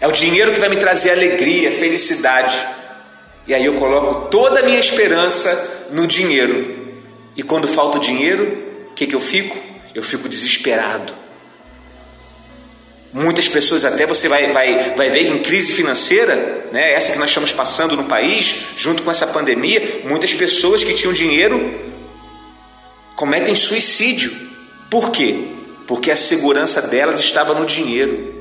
é 0.00 0.08
o 0.08 0.12
dinheiro 0.12 0.52
que 0.52 0.58
vai 0.58 0.70
me 0.70 0.76
trazer 0.76 1.12
alegria, 1.12 1.70
felicidade. 1.70 2.66
E 3.46 3.54
aí 3.54 3.64
eu 3.64 3.78
coloco 3.78 4.28
toda 4.28 4.58
a 4.58 4.62
minha 4.64 4.80
esperança 4.80 5.86
no 5.92 6.04
dinheiro. 6.04 6.76
E 7.36 7.44
quando 7.44 7.68
falta 7.68 7.98
o 7.98 8.00
dinheiro, 8.00 8.66
que, 8.98 9.06
que 9.06 9.14
eu 9.14 9.20
fico? 9.20 9.56
Eu 9.94 10.02
fico 10.02 10.28
desesperado. 10.28 11.14
Muitas 13.12 13.48
pessoas 13.48 13.84
até 13.84 14.04
você 14.04 14.28
vai, 14.28 14.50
vai, 14.52 14.94
vai 14.94 15.08
ver 15.08 15.28
em 15.28 15.38
crise 15.38 15.72
financeira, 15.72 16.66
né, 16.72 16.92
essa 16.92 17.12
que 17.12 17.18
nós 17.18 17.30
estamos 17.30 17.52
passando 17.52 17.96
no 17.96 18.04
país, 18.04 18.72
junto 18.76 19.02
com 19.02 19.10
essa 19.10 19.26
pandemia, 19.28 20.02
muitas 20.04 20.34
pessoas 20.34 20.82
que 20.82 20.92
tinham 20.94 21.12
dinheiro 21.12 21.80
cometem 23.14 23.54
suicídio. 23.54 24.36
Por 24.90 25.10
quê? 25.10 25.44
Porque 25.86 26.10
a 26.10 26.16
segurança 26.16 26.82
delas 26.82 27.20
estava 27.20 27.54
no 27.54 27.64
dinheiro. 27.64 28.36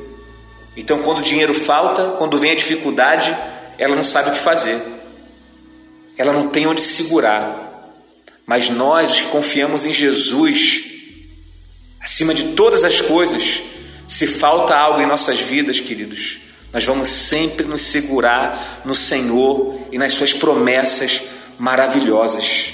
Então, 0.75 0.99
quando 0.99 1.19
o 1.19 1.23
dinheiro 1.23 1.53
falta, 1.53 2.15
quando 2.17 2.37
vem 2.37 2.51
a 2.51 2.55
dificuldade, 2.55 3.35
ela 3.77 3.95
não 3.95 4.03
sabe 4.03 4.29
o 4.29 4.33
que 4.33 4.39
fazer. 4.39 4.81
Ela 6.17 6.33
não 6.33 6.49
tem 6.49 6.67
onde 6.67 6.81
segurar. 6.81 7.66
Mas 8.47 8.69
nós, 8.69 9.11
os 9.11 9.21
que 9.21 9.27
confiamos 9.27 9.85
em 9.85 9.91
Jesus, 9.91 10.85
acima 11.99 12.33
de 12.33 12.53
todas 12.53 12.85
as 12.85 13.01
coisas, 13.01 13.61
se 14.07 14.25
falta 14.25 14.73
algo 14.73 15.01
em 15.01 15.05
nossas 15.05 15.37
vidas, 15.37 15.81
queridos, 15.81 16.39
Nós 16.71 16.83
vamos 16.83 17.07
sempre 17.09 17.65
nos 17.65 17.81
segurar 17.81 18.81
no 18.85 18.93
Senhor 18.93 19.87
e 19.91 19.97
nas 19.97 20.13
Suas 20.13 20.33
promessas 20.33 21.23
maravilhosas. 21.57 22.73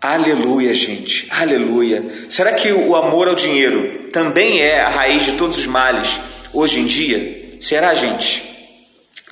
Aleluia, 0.00 0.72
gente, 0.72 1.26
aleluia. 1.30 2.04
Será 2.28 2.52
que 2.52 2.70
o 2.70 2.94
amor 2.94 3.26
ao 3.26 3.34
dinheiro 3.34 4.08
também 4.12 4.60
é 4.60 4.80
a 4.80 4.88
raiz 4.88 5.24
de 5.24 5.32
todos 5.32 5.58
os 5.58 5.66
males 5.66 6.20
hoje 6.52 6.78
em 6.78 6.86
dia? 6.86 7.56
Será, 7.60 7.92
gente? 7.94 8.44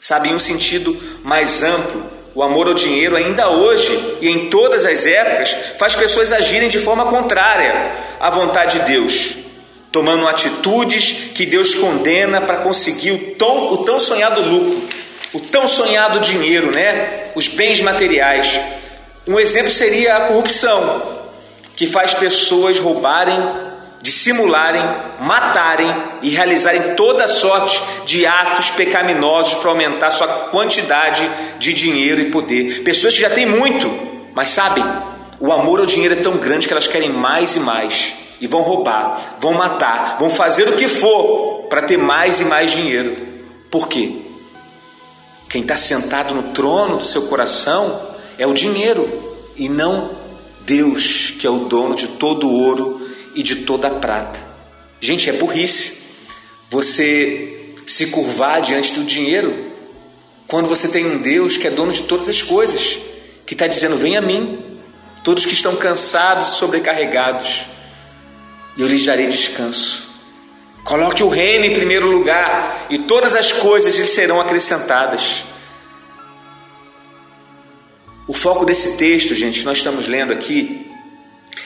Sabe, 0.01 0.31
em 0.31 0.35
um 0.35 0.39
sentido 0.39 0.97
mais 1.23 1.63
amplo, 1.63 2.16
o 2.37 2.43
amor 2.43 2.69
ao 2.69 2.75
dinheiro, 2.75 3.17
ainda 3.17 3.49
hoje 3.49 4.19
e 4.21 4.29
em 4.29 4.51
todas 4.51 4.85
as 4.85 5.07
épocas, 5.07 5.57
faz 5.79 5.97
pessoas 5.97 6.31
agirem 6.31 6.69
de 6.69 6.79
forma 6.79 7.07
contrária 7.07 7.91
à 8.21 8.29
vontade 8.29 8.79
de 8.79 8.85
Deus, 8.85 9.37
tomando 9.91 10.29
atitudes 10.29 11.31
que 11.35 11.47
Deus 11.47 11.75
condena 11.75 12.43
para 12.43 12.59
conseguir 12.59 13.13
o 13.13 13.19
tão, 13.37 13.73
o 13.73 13.79
tão 13.79 13.99
sonhado 13.99 14.43
lucro, 14.43 14.87
o 15.33 15.41
tão 15.41 15.67
sonhado 15.67 16.21
dinheiro, 16.21 16.71
né? 16.73 17.31
Os 17.35 17.49
bens 17.49 17.81
materiais. 17.81 18.61
Um 19.27 19.41
exemplo 19.41 19.71
seria 19.71 20.17
a 20.17 20.21
corrupção, 20.27 21.03
que 21.75 21.87
faz 21.87 22.13
pessoas 22.13 22.79
roubarem, 22.79 23.39
dissimularem, 24.07 24.85
matarem 25.19 25.93
e 26.23 26.31
realizarem 26.31 26.95
toda 26.95 27.27
sorte 27.27 27.83
de 28.05 28.25
atos 28.25 28.71
pecaminosos 28.71 29.55
para 29.55 29.71
aumentar 29.71 30.13
sua 30.13 30.29
quantidade 30.29 31.29
de 31.59 31.75
dinheiro 31.75 32.21
e 32.21 32.31
poder. 32.31 32.85
Pessoas 32.85 33.17
que 33.17 33.23
já 33.23 33.31
têm 33.31 33.47
muito, 33.47 33.93
mas 34.33 34.51
sabem, 34.51 34.85
o 35.41 35.53
amor 35.53 35.81
ao 35.81 35.87
dinheiro 35.87 36.15
é 36.15 36.23
tão 36.23 36.37
grande 36.37 36.69
que 36.69 36.73
elas 36.73 36.87
querem 36.87 37.09
mais 37.09 37.57
e 37.57 37.61
mais 37.61 38.15
e 38.41 38.47
vão 38.47 38.63
roubar, 38.63 39.39
vão 39.41 39.55
matar, 39.55 40.19
vão 40.21 40.31
fazer 40.31 40.69
o 40.69 40.77
que 40.77 40.87
for 40.87 41.67
para 41.69 41.83
ter 41.83 41.97
mais 41.97 42.41
e 42.41 42.45
mais 42.45 42.71
dinheiro. 42.71 43.17
Por 43.69 43.89
quê? 43.89 44.19
Quem 45.49 45.63
está 45.63 45.77
sentado 45.77 46.33
no 46.33 46.45
trono 46.53 46.99
do 46.99 47.05
seu 47.05 47.23
coração 47.23 48.03
é 48.39 48.47
o 48.47 48.55
dinheiro 48.55 49.37
e 49.57 49.69
não 49.69 50.13
Deus, 50.61 51.33
que 51.41 51.45
é 51.45 51.51
o 51.51 51.61
dono 51.61 51.97
de 51.97 52.07
todo 52.07 52.47
o 52.49 52.63
ouro 52.63 53.06
e 53.37 53.43
de 53.43 53.57
toda 53.57 53.89
a 53.89 53.91
prata. 53.91 54.41
Gente, 54.99 55.29
é 55.31 55.35
burrice 55.35 55.99
você 56.71 57.75
se 57.87 58.07
curvar 58.07 58.61
diante 58.61 58.95
do 58.95 59.05
dinheiro 59.05 59.73
quando 60.47 60.69
você 60.69 60.89
tem 60.89 61.07
um 61.07 61.19
Deus 61.19 61.57
que 61.57 61.67
é 61.67 61.71
dono 61.71 61.93
de 61.93 62.03
todas 62.03 62.29
as 62.29 62.41
coisas, 62.41 62.99
que 63.45 63.55
está 63.55 63.67
dizendo: 63.67 63.97
Vem 63.97 64.17
a 64.17 64.23
mim, 64.23 64.81
todos 65.23 65.45
que 65.45 65.53
estão 65.53 65.77
cansados 65.77 66.49
e 66.49 66.51
sobrecarregados, 66.53 67.67
eu 68.79 68.89
lhes 68.89 69.05
darei 69.05 69.27
descanso. 69.27 70.07
Coloque 70.85 71.23
o 71.23 71.29
reino 71.29 71.65
em 71.65 71.73
primeiro 71.73 72.09
lugar 72.09 72.87
e 72.89 72.99
todas 72.99 73.35
as 73.35 73.51
coisas 73.51 73.99
lhe 73.99 74.07
serão 74.07 74.41
acrescentadas. 74.41 75.45
O 78.27 78.33
foco 78.33 78.65
desse 78.65 78.97
texto, 78.97 79.35
gente, 79.35 79.65
nós 79.65 79.79
estamos 79.79 80.07
lendo 80.07 80.33
aqui, 80.33 80.86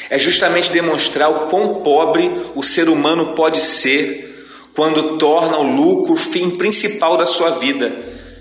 é 0.08 0.18
justamente 0.18 0.70
demonstrar 0.70 1.30
o 1.30 1.48
quão 1.48 1.82
pobre 1.82 2.30
o 2.54 2.62
ser 2.62 2.88
humano 2.88 3.34
pode 3.34 3.58
ser 3.58 4.48
quando 4.74 5.18
torna 5.18 5.58
o 5.58 5.62
lucro 5.62 6.14
o 6.14 6.16
fim 6.16 6.50
principal 6.50 7.16
da 7.16 7.26
sua 7.26 7.50
vida, 7.50 7.92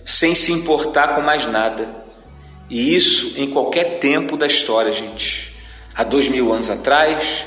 sem 0.06 0.36
se 0.36 0.51
importar 0.51 1.15
com 1.15 1.22
mais 1.22 1.46
nada. 1.46 1.89
E 2.70 2.96
isso 2.96 3.34
em 3.38 3.50
qualquer 3.50 4.00
tempo 4.00 4.38
da 4.38 4.46
história, 4.46 4.91
gente. 4.91 5.56
Há 5.96 6.03
dois 6.03 6.29
mil 6.29 6.53
anos 6.53 6.70
atrás, 6.70 7.46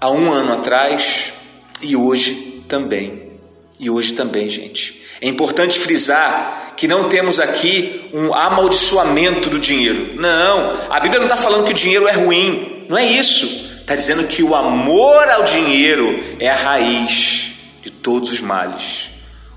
há 0.00 0.10
um 0.10 0.32
ano 0.32 0.52
atrás 0.52 1.34
e 1.80 1.96
hoje 1.96 2.64
também. 2.68 3.30
E 3.78 3.88
hoje 3.88 4.12
também, 4.12 4.48
gente. 4.48 5.00
É 5.20 5.28
importante 5.28 5.78
frisar 5.78 6.74
que 6.76 6.88
não 6.88 7.08
temos 7.08 7.38
aqui 7.38 8.10
um 8.12 8.34
amaldiçoamento 8.34 9.48
do 9.48 9.58
dinheiro. 9.58 10.14
Não, 10.16 10.70
a 10.90 10.98
Bíblia 10.98 11.20
não 11.20 11.26
está 11.26 11.36
falando 11.36 11.64
que 11.64 11.72
o 11.72 11.74
dinheiro 11.74 12.08
é 12.08 12.12
ruim, 12.12 12.79
não 12.90 12.98
é 12.98 13.04
isso. 13.04 13.46
Está 13.82 13.94
dizendo 13.94 14.26
que 14.26 14.42
o 14.42 14.52
amor 14.52 15.28
ao 15.30 15.44
dinheiro 15.44 16.18
é 16.40 16.48
a 16.48 16.56
raiz 16.56 17.52
de 17.80 17.88
todos 17.88 18.32
os 18.32 18.40
males. 18.40 19.10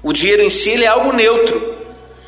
O 0.04 0.14
dinheiro 0.14 0.44
em 0.44 0.52
si 0.52 0.70
ele 0.70 0.84
é 0.84 0.88
algo 0.88 1.12
neutro. 1.12 1.74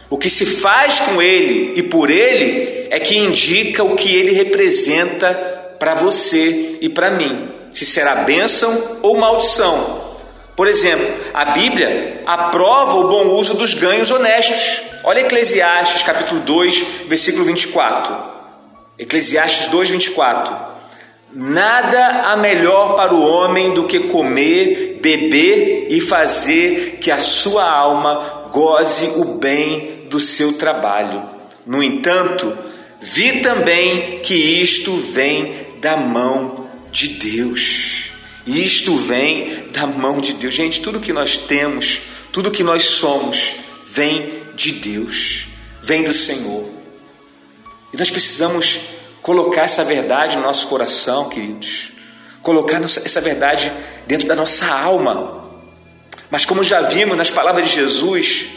O 0.09 0.17
que 0.17 0.31
se 0.31 0.47
faz 0.47 0.99
com 1.01 1.21
ele 1.21 1.73
e 1.75 1.83
por 1.83 2.09
ele 2.09 2.87
é 2.89 2.99
que 2.99 3.15
indica 3.15 3.83
o 3.83 3.95
que 3.95 4.15
ele 4.15 4.31
representa 4.31 5.31
para 5.77 5.93
você 5.93 6.79
e 6.81 6.89
para 6.89 7.11
mim, 7.11 7.51
se 7.71 7.85
será 7.85 8.15
bênção 8.15 8.99
ou 9.03 9.15
maldição. 9.15 10.15
Por 10.55 10.67
exemplo, 10.67 11.07
a 11.35 11.51
Bíblia 11.51 12.23
aprova 12.25 12.95
o 12.97 13.09
bom 13.09 13.27
uso 13.33 13.53
dos 13.53 13.75
ganhos 13.75 14.09
honestos. 14.09 14.81
Olha 15.03 15.19
Eclesiastes 15.19 16.01
capítulo 16.01 16.41
2, 16.41 16.85
versículo 17.07 17.45
24. 17.45 18.33
Eclesiastes 18.97 19.67
2, 19.67 19.91
24. 19.91 20.74
Nada 21.37 22.31
há 22.31 22.37
melhor 22.37 22.95
para 22.95 23.13
o 23.13 23.21
homem 23.21 23.73
do 23.73 23.83
que 23.83 23.99
comer, 23.99 24.99
beber 25.01 25.87
e 25.89 25.99
fazer 25.99 26.97
que 27.01 27.11
a 27.11 27.19
sua 27.19 27.69
alma 27.69 28.47
goze 28.53 29.07
o 29.17 29.35
bem 29.35 30.07
do 30.09 30.17
seu 30.17 30.53
trabalho. 30.53 31.21
No 31.65 31.83
entanto, 31.83 32.57
vi 33.01 33.41
também 33.41 34.19
que 34.19 34.33
isto 34.33 34.95
vem 34.95 35.53
da 35.81 35.97
mão 35.97 36.69
de 36.89 37.09
Deus. 37.09 38.11
Isto 38.47 38.95
vem 38.95 39.65
da 39.73 39.85
mão 39.85 40.21
de 40.21 40.35
Deus. 40.35 40.53
Gente, 40.53 40.79
tudo 40.79 41.01
que 41.01 41.11
nós 41.11 41.35
temos, 41.37 41.99
tudo 42.31 42.49
que 42.49 42.63
nós 42.63 42.83
somos, 42.83 43.55
vem 43.85 44.31
de 44.55 44.71
Deus, 44.71 45.47
vem 45.81 46.03
do 46.03 46.13
Senhor. 46.13 46.69
E 47.93 47.97
nós 47.97 48.09
precisamos 48.09 48.94
colocar 49.25 49.63
essa 49.63 49.83
verdade 49.83 50.37
no 50.37 50.43
nosso 50.43 50.67
coração, 50.67 51.29
queridos. 51.29 51.93
Colocar 52.43 52.79
essa 52.83 53.19
verdade 53.19 53.71
dentro 54.05 54.27
da 54.27 54.35
nossa 54.35 54.71
alma. 54.71 55.49
Mas 56.29 56.45
como 56.45 56.63
já 56.63 56.81
vimos 56.81 57.17
nas 57.17 57.31
palavras 57.31 57.67
de 57.67 57.73
Jesus, 57.73 58.49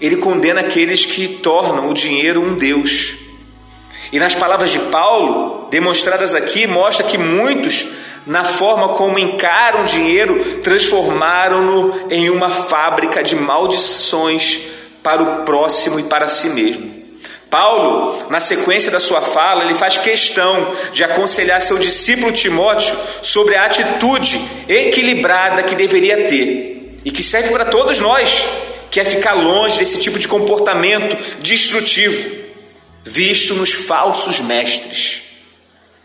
ele 0.00 0.16
condena 0.16 0.60
aqueles 0.60 1.06
que 1.06 1.28
tornam 1.36 1.88
o 1.88 1.94
dinheiro 1.94 2.42
um 2.42 2.56
Deus. 2.56 3.14
E 4.10 4.18
nas 4.18 4.34
palavras 4.34 4.70
de 4.70 4.80
Paulo, 4.80 5.68
demonstradas 5.70 6.34
aqui, 6.34 6.66
mostra 6.66 7.06
que 7.06 7.16
muitos 7.16 7.86
na 8.26 8.42
forma 8.42 8.88
como 8.94 9.20
encaram 9.20 9.82
o 9.82 9.86
dinheiro, 9.86 10.62
transformaram-no 10.62 12.10
em 12.10 12.28
uma 12.28 12.48
fábrica 12.50 13.22
de 13.22 13.36
maldições 13.36 14.62
para 15.00 15.22
o 15.22 15.44
próximo 15.44 16.00
e 16.00 16.04
para 16.04 16.26
si 16.26 16.48
mesmo. 16.48 16.93
Paulo, 17.54 18.26
na 18.30 18.40
sequência 18.40 18.90
da 18.90 18.98
sua 18.98 19.20
fala, 19.20 19.62
ele 19.62 19.74
faz 19.74 19.96
questão 19.96 20.74
de 20.92 21.04
aconselhar 21.04 21.60
seu 21.60 21.78
discípulo 21.78 22.32
Timóteo 22.32 22.96
sobre 23.22 23.54
a 23.54 23.64
atitude 23.64 24.40
equilibrada 24.68 25.62
que 25.62 25.76
deveria 25.76 26.26
ter 26.26 26.96
e 27.04 27.12
que 27.12 27.22
serve 27.22 27.50
para 27.50 27.66
todos 27.66 28.00
nós, 28.00 28.44
que 28.90 28.98
é 28.98 29.04
ficar 29.04 29.34
longe 29.34 29.78
desse 29.78 30.00
tipo 30.00 30.18
de 30.18 30.26
comportamento 30.26 31.16
destrutivo, 31.42 32.28
visto 33.04 33.54
nos 33.54 33.70
falsos 33.70 34.40
mestres 34.40 35.22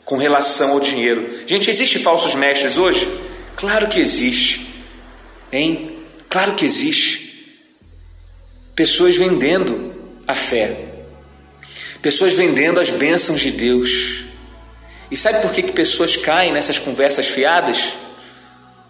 com 0.05 0.17
relação 0.17 0.73
ao 0.73 0.79
dinheiro. 0.79 1.27
Gente, 1.47 1.67
existe 1.67 1.97
falsos 1.97 2.35
mestres 2.35 2.77
hoje? 2.77 3.09
Claro 3.55 3.87
que 3.87 3.99
existe. 3.99 4.67
Hein? 5.51 5.97
Claro 6.29 6.53
que 6.53 6.63
existe. 6.63 7.57
Pessoas 8.75 9.15
vendendo 9.15 9.95
a 10.27 10.35
fé. 10.35 10.88
Pessoas 12.01 12.33
vendendo 12.33 12.79
as 12.79 12.89
bênçãos 12.89 13.41
de 13.41 13.51
Deus. 13.51 14.23
E 15.11 15.17
sabe 15.17 15.41
por 15.41 15.51
que, 15.51 15.63
que 15.63 15.73
pessoas 15.73 16.15
caem 16.15 16.53
nessas 16.53 16.79
conversas 16.79 17.27
fiadas? 17.27 17.93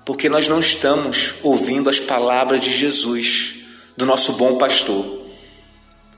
Porque 0.06 0.30
nós 0.30 0.48
não 0.48 0.60
estamos 0.60 1.36
ouvindo 1.42 1.90
as 1.90 2.00
palavras 2.00 2.62
de 2.62 2.72
Jesus, 2.72 3.56
do 3.98 4.06
nosso 4.06 4.34
bom 4.34 4.58
pastor. 4.58 5.26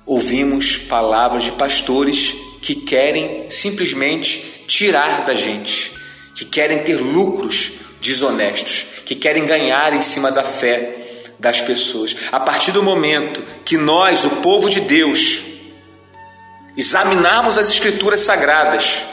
Ouvimos 0.05 0.77
palavras 0.77 1.43
de 1.43 1.51
pastores 1.53 2.33
que 2.61 2.75
querem 2.75 3.49
simplesmente 3.49 4.65
tirar 4.67 5.25
da 5.25 5.33
gente, 5.33 5.93
que 6.35 6.43
querem 6.43 6.79
ter 6.79 6.95
lucros 6.95 7.71
desonestos, 8.01 8.85
que 9.05 9.15
querem 9.15 9.45
ganhar 9.45 9.93
em 9.93 10.01
cima 10.01 10.31
da 10.31 10.43
fé 10.43 10.97
das 11.39 11.61
pessoas. 11.61 12.15
A 12.31 12.39
partir 12.39 12.71
do 12.71 12.83
momento 12.83 13.41
que 13.63 13.77
nós, 13.77 14.25
o 14.25 14.29
povo 14.37 14.69
de 14.69 14.81
Deus, 14.81 15.50
examinarmos 16.81 17.59
as 17.59 17.69
Escrituras 17.69 18.21
sagradas, 18.21 19.03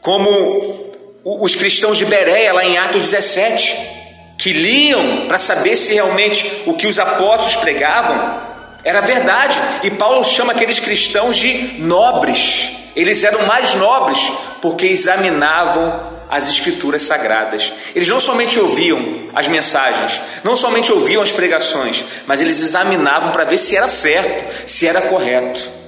como 0.00 0.90
os 1.24 1.54
cristãos 1.54 1.96
de 1.96 2.04
Bereia, 2.04 2.52
lá 2.52 2.64
em 2.64 2.76
Atos 2.78 3.02
17, 3.02 3.76
que 4.36 4.52
liam 4.52 5.26
para 5.28 5.38
saber 5.38 5.76
se 5.76 5.94
realmente 5.94 6.64
o 6.66 6.74
que 6.74 6.88
os 6.88 6.98
apóstolos 6.98 7.56
pregavam 7.56 8.44
era 8.84 9.00
verdade, 9.00 9.58
e 9.82 9.90
Paulo 9.90 10.24
chama 10.24 10.52
aqueles 10.52 10.78
cristãos 10.78 11.36
de 11.36 11.80
nobres. 11.80 12.72
Eles 12.94 13.22
eram 13.24 13.46
mais 13.46 13.74
nobres 13.74 14.18
porque 14.60 14.86
examinavam 14.86 16.16
as 16.28 16.48
escrituras 16.48 17.02
sagradas. 17.02 17.72
Eles 17.94 18.08
não 18.08 18.20
somente 18.20 18.58
ouviam 18.58 19.28
as 19.34 19.48
mensagens, 19.48 20.20
não 20.42 20.56
somente 20.56 20.92
ouviam 20.92 21.22
as 21.22 21.32
pregações, 21.32 22.04
mas 22.26 22.40
eles 22.40 22.60
examinavam 22.60 23.32
para 23.32 23.44
ver 23.44 23.58
se 23.58 23.76
era 23.76 23.88
certo, 23.88 24.68
se 24.68 24.86
era 24.86 25.02
correto. 25.02 25.85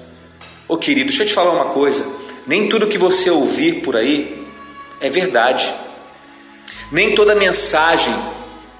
Ô 0.68 0.76
querido, 0.76 1.08
deixa 1.08 1.22
eu 1.22 1.26
te 1.26 1.32
falar 1.32 1.50
uma 1.50 1.72
coisa: 1.72 2.06
nem 2.46 2.68
tudo 2.68 2.86
que 2.86 2.98
você 2.98 3.30
ouvir 3.30 3.80
por 3.80 3.96
aí 3.96 4.46
é 5.00 5.08
verdade. 5.08 5.72
Nem 6.92 7.14
toda 7.14 7.34
mensagem 7.34 8.14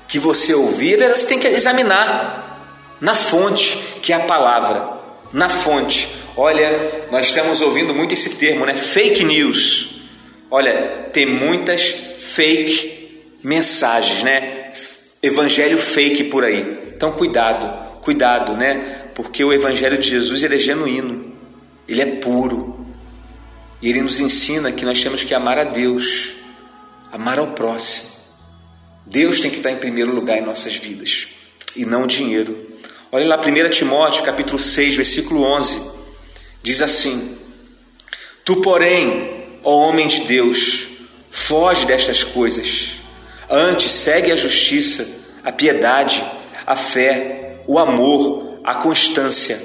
que 0.07 0.18
você 0.18 0.54
ouvir 0.54 1.00
é 1.02 1.09
você 1.09 1.26
tem 1.26 1.38
que 1.38 1.47
examinar 1.47 2.97
na 3.00 3.14
fonte, 3.14 3.78
que 4.02 4.12
é 4.12 4.16
a 4.16 4.21
palavra. 4.21 4.99
Na 5.33 5.49
fonte. 5.49 6.09
Olha, 6.37 7.07
nós 7.11 7.26
estamos 7.26 7.61
ouvindo 7.61 7.95
muito 7.95 8.14
esse 8.14 8.37
termo, 8.37 8.64
né? 8.64 8.75
Fake 8.75 9.25
news. 9.25 10.02
Olha, 10.50 11.09
tem 11.12 11.26
muitas 11.26 11.90
fake 12.16 13.25
mensagens, 13.42 14.23
né? 14.23 14.73
Evangelho 15.23 15.76
fake 15.76 16.25
por 16.25 16.45
aí. 16.45 16.92
Então 16.97 17.12
cuidado, 17.12 18.00
cuidado, 18.00 18.54
né? 18.54 19.11
Porque 19.14 19.45
o 19.45 19.52
evangelho 19.52 19.99
de 19.99 20.09
Jesus 20.09 20.42
ele 20.42 20.54
é 20.54 20.59
genuíno. 20.59 21.27
Ele 21.88 22.02
é 22.02 22.07
puro. 22.07 22.87
E 23.80 23.88
ele 23.88 24.02
nos 24.02 24.21
ensina 24.21 24.73
que 24.73 24.85
nós 24.85 25.00
temos 25.00 25.23
que 25.23 25.35
amar 25.35 25.59
a 25.59 25.64
Deus, 25.64 26.33
amar 27.12 27.38
ao 27.38 27.49
próximo. 27.49 28.09
Deus 29.07 29.40
tem 29.40 29.50
que 29.50 29.59
estar 29.59 29.71
em 29.71 29.76
primeiro 29.76 30.12
lugar 30.12 30.37
em 30.37 30.45
nossas 30.45 30.76
vidas 30.76 31.28
e 31.75 31.87
não 31.87 32.02
o 32.04 32.07
dinheiro. 32.07 32.68
Olha 33.11 33.26
lá 33.26 33.40
1 33.40 33.71
Timóteo, 33.71 34.23
capítulo 34.23 34.59
6, 34.59 34.97
versículo 34.97 35.42
11. 35.42 35.80
Diz 36.62 36.83
assim: 36.83 37.38
Tu, 38.45 38.57
porém, 38.57 39.47
ó 39.64 39.88
homem 39.88 40.07
de 40.07 40.23
Deus, 40.23 40.88
foge 41.30 41.87
destas 41.87 42.23
coisas. 42.23 42.97
Antes 43.49 43.90
segue 43.90 44.30
a 44.30 44.37
justiça, 44.37 45.09
a 45.42 45.50
piedade, 45.50 46.23
a 46.66 46.76
fé, 46.76 47.62
o 47.66 47.78
amor, 47.78 48.61
a 48.62 48.75
constância, 48.75 49.59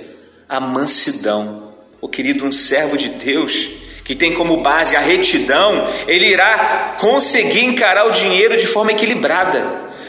a 0.48 0.60
mansidão. 0.60 1.62
O 2.03 2.10
querido, 2.10 2.43
um 2.43 2.51
servo 2.51 2.98
de 2.98 3.07
Deus 3.07 3.69
que 4.03 4.13
tem 4.13 4.33
como 4.33 4.62
base 4.62 4.93
a 4.93 5.00
retidão, 5.00 5.88
ele 6.05 6.25
irá 6.25 6.98
conseguir 7.00 7.63
encarar 7.63 8.05
o 8.05 8.12
dinheiro 8.12 8.57
de 8.57 8.65
forma 8.65 8.91
equilibrada, 8.91 9.65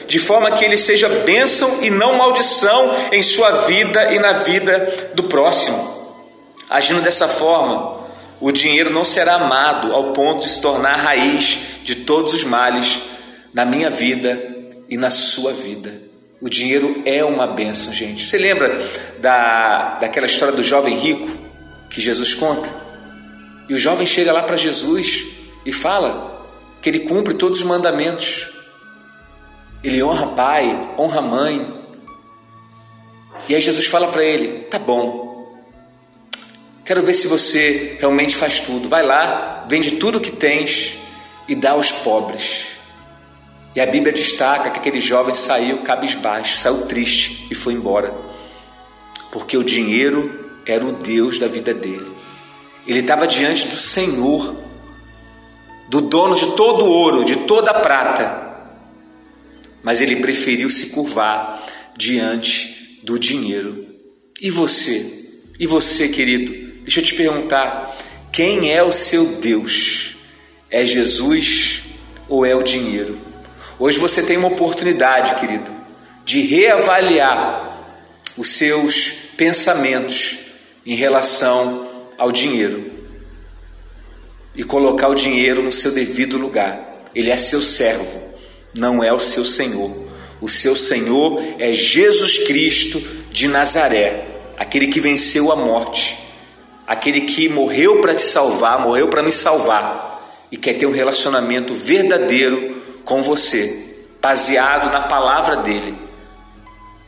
de 0.09 0.19
forma 0.19 0.51
que 0.51 0.65
ele 0.65 0.77
seja 0.77 1.09
bênção 1.09 1.85
e 1.85 1.91
não 1.91 2.15
maldição 2.15 2.93
em 3.13 3.23
sua 3.23 3.67
vida 3.69 4.13
e 4.13 4.19
na 4.19 4.33
vida 4.33 5.13
do 5.15 5.23
próximo. 5.23 6.19
Agindo 6.69 7.01
dessa 7.01 7.29
forma, 7.29 8.01
o 8.41 8.51
dinheiro 8.51 8.91
não 8.91 9.05
será 9.05 9.37
amado 9.37 9.95
ao 9.95 10.13
ponto 10.13 10.41
de 10.41 10.49
se 10.49 10.61
tornar 10.61 10.95
a 10.95 11.01
raiz 11.01 11.77
de 11.85 11.95
todos 11.95 12.35
os 12.35 12.43
males 12.43 13.03
na 13.53 13.65
minha 13.65 13.89
vida 13.89 14.37
e 14.91 14.97
na 14.97 15.11
sua 15.11 15.53
vida. 15.53 15.95
O 16.41 16.49
dinheiro 16.49 17.03
é 17.07 17.25
uma 17.25 17.47
bênção, 17.47 17.93
gente. 17.93 18.27
Você 18.27 18.37
lembra 18.37 18.85
da, 19.19 19.99
daquela 20.01 20.27
história 20.27 20.53
do 20.53 20.63
jovem 20.65 20.99
rico 20.99 21.44
que 21.95 22.01
Jesus 22.01 22.35
conta? 22.35 22.69
E 23.69 23.75
o 23.75 23.77
jovem 23.77 24.05
chega 24.05 24.33
lá 24.33 24.43
para 24.43 24.57
Jesus 24.57 25.27
e 25.65 25.73
fala 25.73 26.45
que 26.83 26.91
ele 26.91 27.01
cumpre 27.01 27.35
todos 27.35 27.61
os 27.61 27.65
mandamentos. 27.65 28.51
Ele 29.83 30.03
honra 30.03 30.27
pai, 30.27 30.91
honra 30.99 31.23
mãe. 31.23 31.73
E 33.49 33.55
aí 33.55 33.61
Jesus 33.61 33.87
fala 33.87 34.09
para 34.09 34.25
ele: 34.25 34.65
tá 34.65 34.77
bom, 34.77 35.57
quero 36.85 37.03
ver 37.03 37.15
se 37.15 37.29
você 37.29 37.97
realmente 38.01 38.35
faz 38.35 38.59
tudo. 38.59 38.89
Vai 38.89 39.07
lá, 39.07 39.65
vende 39.69 39.93
tudo 39.93 40.21
que 40.21 40.33
tens 40.33 40.97
e 41.47 41.55
dá 41.55 41.71
aos 41.71 41.93
pobres. 41.93 42.73
E 43.77 43.81
a 43.81 43.87
Bíblia 43.87 44.13
destaca 44.13 44.71
que 44.71 44.81
aquele 44.81 44.99
jovem 44.99 45.35
saiu 45.35 45.79
cabisbaixo, 45.79 46.59
saiu 46.59 46.87
triste 46.87 47.47
e 47.53 47.55
foi 47.55 47.73
embora, 47.73 48.13
porque 49.31 49.57
o 49.57 49.63
dinheiro 49.63 50.44
era 50.67 50.85
o 50.85 50.93
Deus 50.93 51.39
da 51.39 51.47
vida 51.47 51.75
dele. 51.75 52.11
Ele 52.87 53.01
estava 53.01 53.27
diante 53.27 53.69
do 53.69 53.77
Senhor, 53.77 54.57
do 55.89 56.01
dono 56.01 56.35
de 56.35 56.55
todo 56.55 56.85
o 56.85 56.91
ouro, 56.91 57.25
de 57.25 57.37
toda 57.37 57.71
a 57.71 57.81
prata, 57.81 58.43
mas 59.83 60.01
ele 60.01 60.17
preferiu 60.17 60.71
se 60.71 60.87
curvar 60.87 61.65
diante 61.97 63.01
do 63.03 63.19
dinheiro. 63.19 63.87
E 64.41 64.51
você? 64.51 65.25
E 65.59 65.67
você, 65.67 66.09
querido? 66.09 66.83
Deixa 66.83 67.01
eu 67.01 67.05
te 67.05 67.15
perguntar: 67.15 67.97
quem 68.33 68.73
é 68.73 68.83
o 68.83 68.93
seu 68.93 69.27
Deus? 69.37 70.17
É 70.71 70.85
Jesus 70.85 71.83
ou 72.29 72.45
é 72.45 72.55
o 72.55 72.63
dinheiro? 72.63 73.19
Hoje 73.79 73.99
você 73.99 74.23
tem 74.23 74.37
uma 74.37 74.49
oportunidade, 74.49 75.35
querido, 75.37 75.71
de 76.25 76.41
reavaliar 76.41 77.65
os 78.37 78.49
seus 78.49 79.11
pensamentos 79.37 80.44
em 80.85 80.95
relação 80.95 81.89
ao 82.19 82.31
dinheiro 82.31 82.93
e 84.55 84.63
colocar 84.63 85.09
o 85.09 85.15
dinheiro 85.15 85.63
no 85.63 85.73
seu 85.73 85.93
devido 85.93 86.39
lugar. 86.39 87.03
Ele 87.15 87.31
é 87.31 87.37
seu 87.37 87.63
servo, 87.63 88.21
não 88.75 89.03
é 89.03 89.13
o 89.13 89.21
seu 89.21 89.45
Senhor. 89.45 90.05
O 90.41 90.49
seu 90.49 90.77
Senhor 90.77 91.43
é 91.59 91.73
Jesus 91.73 92.39
Cristo 92.39 93.01
de 93.31 93.49
Nazaré, 93.49 94.27
aquele 94.59 94.89
que 94.89 95.01
venceu 95.01 95.51
a 95.51 95.57
morte, 95.57 96.19
aquele 96.87 97.23
que 97.23 97.49
morreu 97.49 98.01
para 98.01 98.15
te 98.15 98.23
salvar, 98.23 98.81
morreu 98.81 99.09
para 99.09 99.23
me 99.23 99.33
salvar 99.33 100.47
e 100.53 100.57
quer 100.57 100.75
ter 100.75 100.87
um 100.87 100.93
relacionamento 100.93 101.75
verdadeiro 101.75 102.83
com 103.05 103.23
você, 103.23 104.05
baseado 104.21 104.93
na 104.93 105.03
palavra 105.03 105.57
dele 105.57 105.97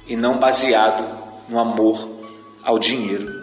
e 0.07 0.17
não 0.17 0.39
baseado 0.39 1.05
no 1.49 1.59
amor 1.59 2.09
ao 2.62 2.79
dinheiro. 2.79 3.36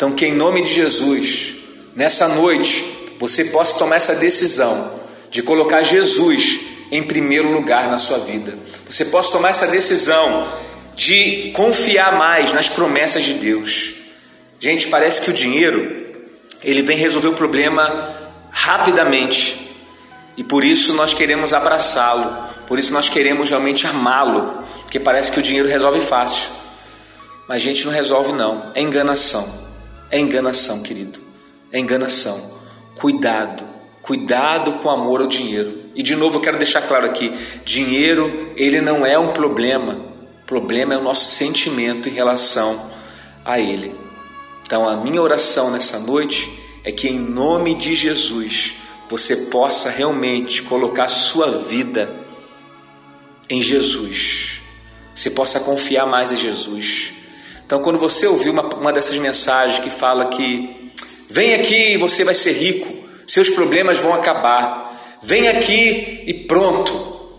Então, 0.00 0.12
que 0.12 0.24
em 0.24 0.32
nome 0.32 0.62
de 0.62 0.72
Jesus, 0.72 1.56
nessa 1.94 2.26
noite, 2.26 2.82
você 3.18 3.44
possa 3.44 3.76
tomar 3.76 3.96
essa 3.96 4.14
decisão 4.14 4.98
de 5.30 5.42
colocar 5.42 5.82
Jesus 5.82 6.60
em 6.90 7.02
primeiro 7.02 7.52
lugar 7.52 7.86
na 7.86 7.98
sua 7.98 8.16
vida. 8.16 8.58
Você 8.88 9.04
possa 9.04 9.30
tomar 9.30 9.50
essa 9.50 9.66
decisão 9.66 10.50
de 10.96 11.50
confiar 11.54 12.16
mais 12.16 12.50
nas 12.50 12.66
promessas 12.66 13.24
de 13.24 13.34
Deus. 13.34 13.92
Gente, 14.58 14.88
parece 14.88 15.20
que 15.20 15.28
o 15.28 15.34
dinheiro 15.34 16.06
ele 16.64 16.80
vem 16.80 16.96
resolver 16.96 17.28
o 17.28 17.34
problema 17.34 18.32
rapidamente. 18.50 19.68
E 20.34 20.42
por 20.42 20.64
isso 20.64 20.94
nós 20.94 21.12
queremos 21.12 21.52
abraçá-lo, 21.52 22.48
por 22.66 22.78
isso 22.78 22.90
nós 22.90 23.10
queremos 23.10 23.50
realmente 23.50 23.86
amá-lo, 23.86 24.64
porque 24.80 24.98
parece 24.98 25.30
que 25.30 25.40
o 25.40 25.42
dinheiro 25.42 25.68
resolve 25.68 26.00
fácil. 26.00 26.48
Mas 27.46 27.56
a 27.56 27.66
gente 27.66 27.84
não 27.84 27.92
resolve 27.92 28.32
não, 28.32 28.72
é 28.74 28.80
enganação. 28.80 29.69
É 30.10 30.18
enganação, 30.18 30.82
querido. 30.82 31.20
É 31.72 31.78
enganação. 31.78 32.58
Cuidado. 32.98 33.64
Cuidado 34.02 34.74
com 34.74 34.90
amor 34.90 35.20
ao 35.20 35.26
dinheiro. 35.26 35.80
E 35.94 36.02
de 36.02 36.16
novo 36.16 36.38
eu 36.38 36.40
quero 36.40 36.56
deixar 36.56 36.82
claro 36.82 37.06
aqui: 37.06 37.32
dinheiro, 37.64 38.52
ele 38.56 38.80
não 38.80 39.04
é 39.04 39.18
um 39.18 39.32
problema. 39.32 40.04
O 40.42 40.46
problema 40.46 40.94
é 40.94 40.96
o 40.96 41.02
nosso 41.02 41.26
sentimento 41.26 42.08
em 42.08 42.12
relação 42.12 42.90
a 43.44 43.60
ele. 43.60 43.94
Então, 44.62 44.88
a 44.88 44.96
minha 44.96 45.22
oração 45.22 45.70
nessa 45.70 45.98
noite 45.98 46.50
é 46.84 46.92
que, 46.92 47.08
em 47.08 47.18
nome 47.18 47.74
de 47.74 47.94
Jesus, 47.94 48.74
você 49.08 49.36
possa 49.36 49.90
realmente 49.90 50.62
colocar 50.62 51.08
sua 51.08 51.50
vida 51.50 52.14
em 53.48 53.60
Jesus. 53.60 54.60
Você 55.14 55.30
possa 55.30 55.60
confiar 55.60 56.06
mais 56.06 56.30
em 56.30 56.36
Jesus. 56.36 57.12
Então, 57.70 57.80
quando 57.80 58.00
você 58.00 58.26
ouvir 58.26 58.50
uma, 58.50 58.62
uma 58.62 58.92
dessas 58.92 59.16
mensagens 59.16 59.78
que 59.78 59.90
fala 59.90 60.26
que 60.26 60.90
vem 61.28 61.54
aqui 61.54 61.92
e 61.92 61.96
você 61.96 62.24
vai 62.24 62.34
ser 62.34 62.50
rico, 62.50 63.08
seus 63.28 63.48
problemas 63.48 64.00
vão 64.00 64.12
acabar, 64.12 64.92
vem 65.22 65.46
aqui 65.46 66.24
e 66.26 66.34
pronto, 66.48 67.30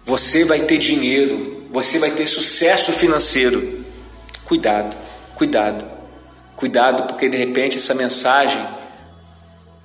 você 0.00 0.44
vai 0.44 0.60
ter 0.60 0.78
dinheiro, 0.78 1.66
você 1.72 1.98
vai 1.98 2.12
ter 2.12 2.28
sucesso 2.28 2.92
financeiro. 2.92 3.84
Cuidado, 4.44 4.96
cuidado, 5.34 5.84
cuidado, 6.54 7.08
porque 7.08 7.28
de 7.28 7.36
repente 7.36 7.78
essa 7.78 7.92
mensagem 7.92 8.64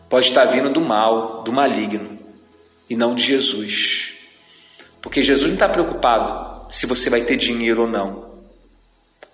pode 0.08 0.28
estar 0.28 0.46
vindo 0.46 0.70
do 0.70 0.82
mal, 0.82 1.42
do 1.42 1.52
maligno, 1.52 2.20
e 2.88 2.96
não 2.96 3.16
de 3.16 3.24
Jesus. 3.24 4.18
Porque 5.02 5.24
Jesus 5.24 5.48
não 5.48 5.56
está 5.56 5.68
preocupado 5.68 6.72
se 6.72 6.86
você 6.86 7.10
vai 7.10 7.22
ter 7.22 7.38
dinheiro 7.38 7.82
ou 7.82 7.88
não. 7.88 8.25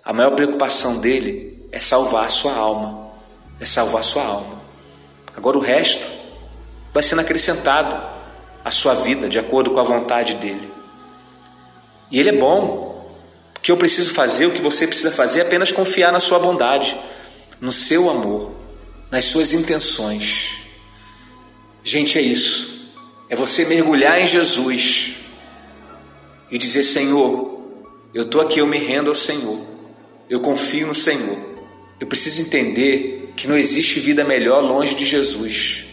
A 0.04 0.12
maior 0.12 0.32
preocupação 0.32 0.98
dele 0.98 1.66
é 1.70 1.78
salvar 1.78 2.26
a 2.26 2.28
sua 2.28 2.54
alma. 2.54 3.12
É 3.60 3.64
salvar 3.64 4.00
a 4.00 4.04
sua 4.04 4.24
alma. 4.24 4.60
Agora 5.36 5.56
o 5.56 5.60
resto 5.60 6.04
vai 6.92 7.02
sendo 7.02 7.20
acrescentado 7.20 7.96
à 8.64 8.70
sua 8.70 8.94
vida 8.94 9.28
de 9.28 9.38
acordo 9.38 9.70
com 9.70 9.80
a 9.80 9.84
vontade 9.84 10.34
dele. 10.34 10.70
E 12.10 12.20
ele 12.20 12.30
é 12.30 12.36
bom. 12.36 12.92
O 13.56 13.60
que 13.60 13.70
eu 13.70 13.76
preciso 13.76 14.12
fazer, 14.12 14.46
o 14.46 14.50
que 14.52 14.60
você 14.60 14.86
precisa 14.86 15.10
fazer 15.10 15.38
é 15.38 15.42
apenas 15.42 15.70
confiar 15.70 16.12
na 16.12 16.20
sua 16.20 16.38
bondade, 16.38 16.98
no 17.60 17.72
seu 17.72 18.10
amor, 18.10 18.52
nas 19.10 19.24
suas 19.24 19.52
intenções. 19.52 20.58
Gente, 21.82 22.18
é 22.18 22.20
isso. 22.20 22.92
É 23.28 23.36
você 23.36 23.64
mergulhar 23.64 24.20
em 24.20 24.26
Jesus 24.26 25.14
e 26.50 26.58
dizer: 26.58 26.82
Senhor, 26.82 27.60
eu 28.12 28.24
estou 28.24 28.40
aqui, 28.40 28.58
eu 28.58 28.66
me 28.66 28.78
rendo 28.78 29.08
ao 29.08 29.14
Senhor, 29.14 29.58
eu 30.32 30.40
confio 30.40 30.86
no 30.86 30.94
Senhor. 30.94 31.36
Eu 32.00 32.06
preciso 32.06 32.40
entender 32.40 33.34
que 33.36 33.46
não 33.46 33.54
existe 33.54 34.00
vida 34.00 34.24
melhor 34.24 34.62
longe 34.62 34.94
de 34.94 35.04
Jesus, 35.04 35.84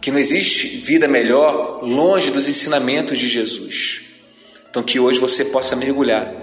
que 0.00 0.10
não 0.10 0.18
existe 0.18 0.66
vida 0.66 1.06
melhor 1.06 1.78
longe 1.80 2.32
dos 2.32 2.48
ensinamentos 2.48 3.16
de 3.16 3.28
Jesus. 3.28 4.02
Então, 4.68 4.82
que 4.82 4.98
hoje 4.98 5.20
você 5.20 5.44
possa 5.44 5.76
mergulhar 5.76 6.34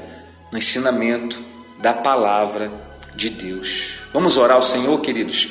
no 0.53 0.57
ensinamento 0.57 1.37
da 1.81 1.93
palavra 1.93 2.71
de 3.13 3.29
Deus. 3.29 3.95
Vamos 4.13 4.37
orar 4.37 4.55
ao 4.55 4.63
Senhor, 4.63 4.97
queridos? 5.01 5.49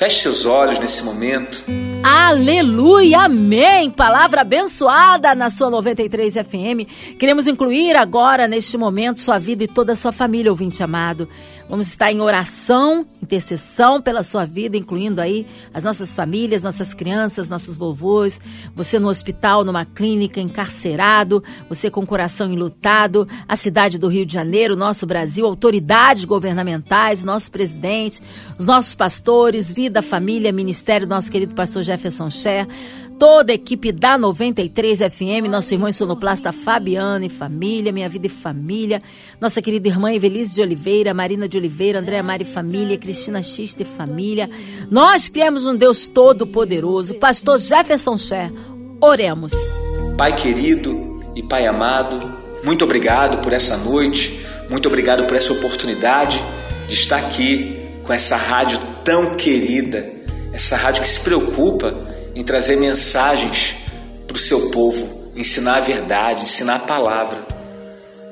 Feche 0.00 0.20
seus 0.20 0.46
olhos 0.46 0.78
nesse 0.78 1.04
momento. 1.04 1.62
Aleluia, 2.02 3.24
amém. 3.24 3.90
Palavra 3.90 4.40
abençoada 4.40 5.34
na 5.34 5.50
sua 5.50 5.68
93 5.68 6.32
FM. 6.34 7.18
Queremos 7.18 7.46
incluir 7.46 7.94
agora, 7.94 8.48
neste 8.48 8.78
momento, 8.78 9.20
sua 9.20 9.38
vida 9.38 9.64
e 9.64 9.68
toda 9.68 9.92
a 9.92 9.94
sua 9.94 10.10
família, 10.10 10.50
ouvinte 10.50 10.82
amado. 10.82 11.28
Vamos 11.68 11.88
estar 11.88 12.10
em 12.10 12.22
oração, 12.22 13.06
intercessão 13.22 14.00
pela 14.00 14.22
sua 14.22 14.46
vida, 14.46 14.78
incluindo 14.78 15.20
aí 15.20 15.46
as 15.74 15.84
nossas 15.84 16.16
famílias, 16.16 16.62
nossas 16.62 16.94
crianças, 16.94 17.50
nossos 17.50 17.76
vovôs, 17.76 18.40
você 18.74 18.98
no 18.98 19.08
hospital, 19.08 19.62
numa 19.62 19.84
clínica, 19.84 20.40
encarcerado, 20.40 21.44
você 21.68 21.90
com 21.90 22.00
o 22.00 22.06
coração 22.06 22.50
enlutado, 22.50 23.28
a 23.46 23.54
cidade 23.54 23.98
do 23.98 24.08
Rio 24.08 24.24
de 24.24 24.32
Janeiro, 24.32 24.74
nosso 24.74 25.06
Brasil, 25.06 25.44
autoridades 25.44 26.24
governamentais, 26.24 27.24
nosso 27.24 27.50
presidente, 27.52 28.22
os 28.58 28.64
nossos 28.64 28.94
pastores, 28.94 29.70
vida, 29.70 29.89
família, 30.00 30.52
ministério, 30.52 31.06
nosso 31.06 31.32
querido 31.32 31.54
pastor 31.54 31.82
Jefferson 31.82 32.30
Cher, 32.30 32.68
toda 33.18 33.52
a 33.52 33.54
equipe 33.54 33.92
da 33.92 34.16
93 34.16 35.00
FM, 35.00 35.50
nosso 35.50 35.74
irmão 35.74 35.92
sonoplasta 35.92 36.52
Fabiana 36.52 37.26
e 37.26 37.28
família, 37.28 37.92
Minha 37.92 38.08
Vida 38.08 38.28
e 38.28 38.30
Família, 38.30 39.02
nossa 39.40 39.60
querida 39.60 39.88
irmã 39.88 40.12
Evelise 40.12 40.54
de 40.54 40.62
Oliveira, 40.62 41.12
Marina 41.12 41.48
de 41.48 41.58
Oliveira, 41.58 41.98
Andréa 41.98 42.22
Mari 42.22 42.44
Família, 42.44 42.96
Cristina 42.96 43.42
Xista 43.42 43.82
e 43.82 43.84
Família. 43.84 44.48
Nós 44.90 45.28
criamos 45.28 45.66
um 45.66 45.76
Deus 45.76 46.08
todo-poderoso, 46.08 47.14
pastor 47.16 47.58
Jefferson 47.58 48.16
Cher. 48.16 48.52
Oremos. 49.00 49.52
Pai 50.16 50.34
querido 50.34 51.20
e 51.34 51.42
Pai 51.42 51.66
amado, 51.66 52.18
muito 52.64 52.84
obrigado 52.84 53.42
por 53.42 53.52
essa 53.52 53.76
noite, 53.76 54.46
muito 54.68 54.88
obrigado 54.88 55.24
por 55.24 55.36
essa 55.36 55.52
oportunidade 55.52 56.42
de 56.86 56.94
estar 56.94 57.16
aqui 57.16 57.79
com 58.10 58.14
essa 58.14 58.34
rádio 58.34 58.80
tão 59.04 59.34
querida, 59.34 60.10
essa 60.52 60.74
rádio 60.74 61.00
que 61.00 61.08
se 61.08 61.20
preocupa 61.20 61.96
em 62.34 62.42
trazer 62.42 62.76
mensagens 62.76 63.76
para 64.26 64.36
o 64.36 64.40
seu 64.40 64.70
povo, 64.70 65.30
ensinar 65.36 65.76
a 65.76 65.80
verdade, 65.80 66.42
ensinar 66.42 66.74
a 66.74 66.80
palavra. 66.80 67.38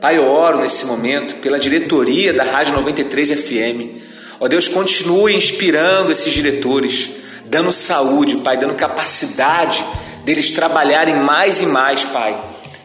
Pai, 0.00 0.18
eu 0.18 0.26
oro 0.26 0.58
nesse 0.58 0.84
momento 0.84 1.36
pela 1.36 1.60
diretoria 1.60 2.32
da 2.32 2.42
Rádio 2.42 2.74
93 2.74 3.40
FM. 3.40 4.02
Ó 4.40 4.48
Deus, 4.48 4.66
continue 4.66 5.36
inspirando 5.36 6.10
esses 6.10 6.32
diretores, 6.32 7.10
dando 7.44 7.70
saúde, 7.70 8.38
Pai, 8.38 8.56
dando 8.56 8.74
capacidade 8.74 9.84
deles 10.24 10.50
trabalharem 10.50 11.14
mais 11.14 11.60
e 11.60 11.66
mais, 11.66 12.02
Pai, 12.02 12.36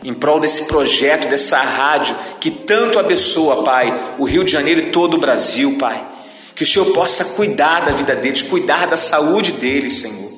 em 0.04 0.14
prol 0.14 0.40
desse 0.40 0.66
projeto, 0.66 1.28
dessa 1.28 1.60
rádio 1.60 2.16
que 2.40 2.52
tanto 2.52 3.00
abençoa, 3.00 3.64
Pai, 3.64 4.00
o 4.20 4.26
Rio 4.26 4.44
de 4.44 4.52
Janeiro 4.52 4.82
e 4.82 4.92
todo 4.92 5.16
o 5.16 5.20
Brasil, 5.20 5.76
Pai. 5.80 6.13
Que 6.56 6.64
o 6.64 6.68
Senhor 6.68 6.86
possa 6.94 7.26
cuidar 7.26 7.86
da 7.86 7.92
vida 7.92 8.16
deles, 8.16 8.42
cuidar 8.42 8.88
da 8.88 8.98
saúde 8.98 9.54
deles, 9.54 9.96
Senhor. 9.96 10.32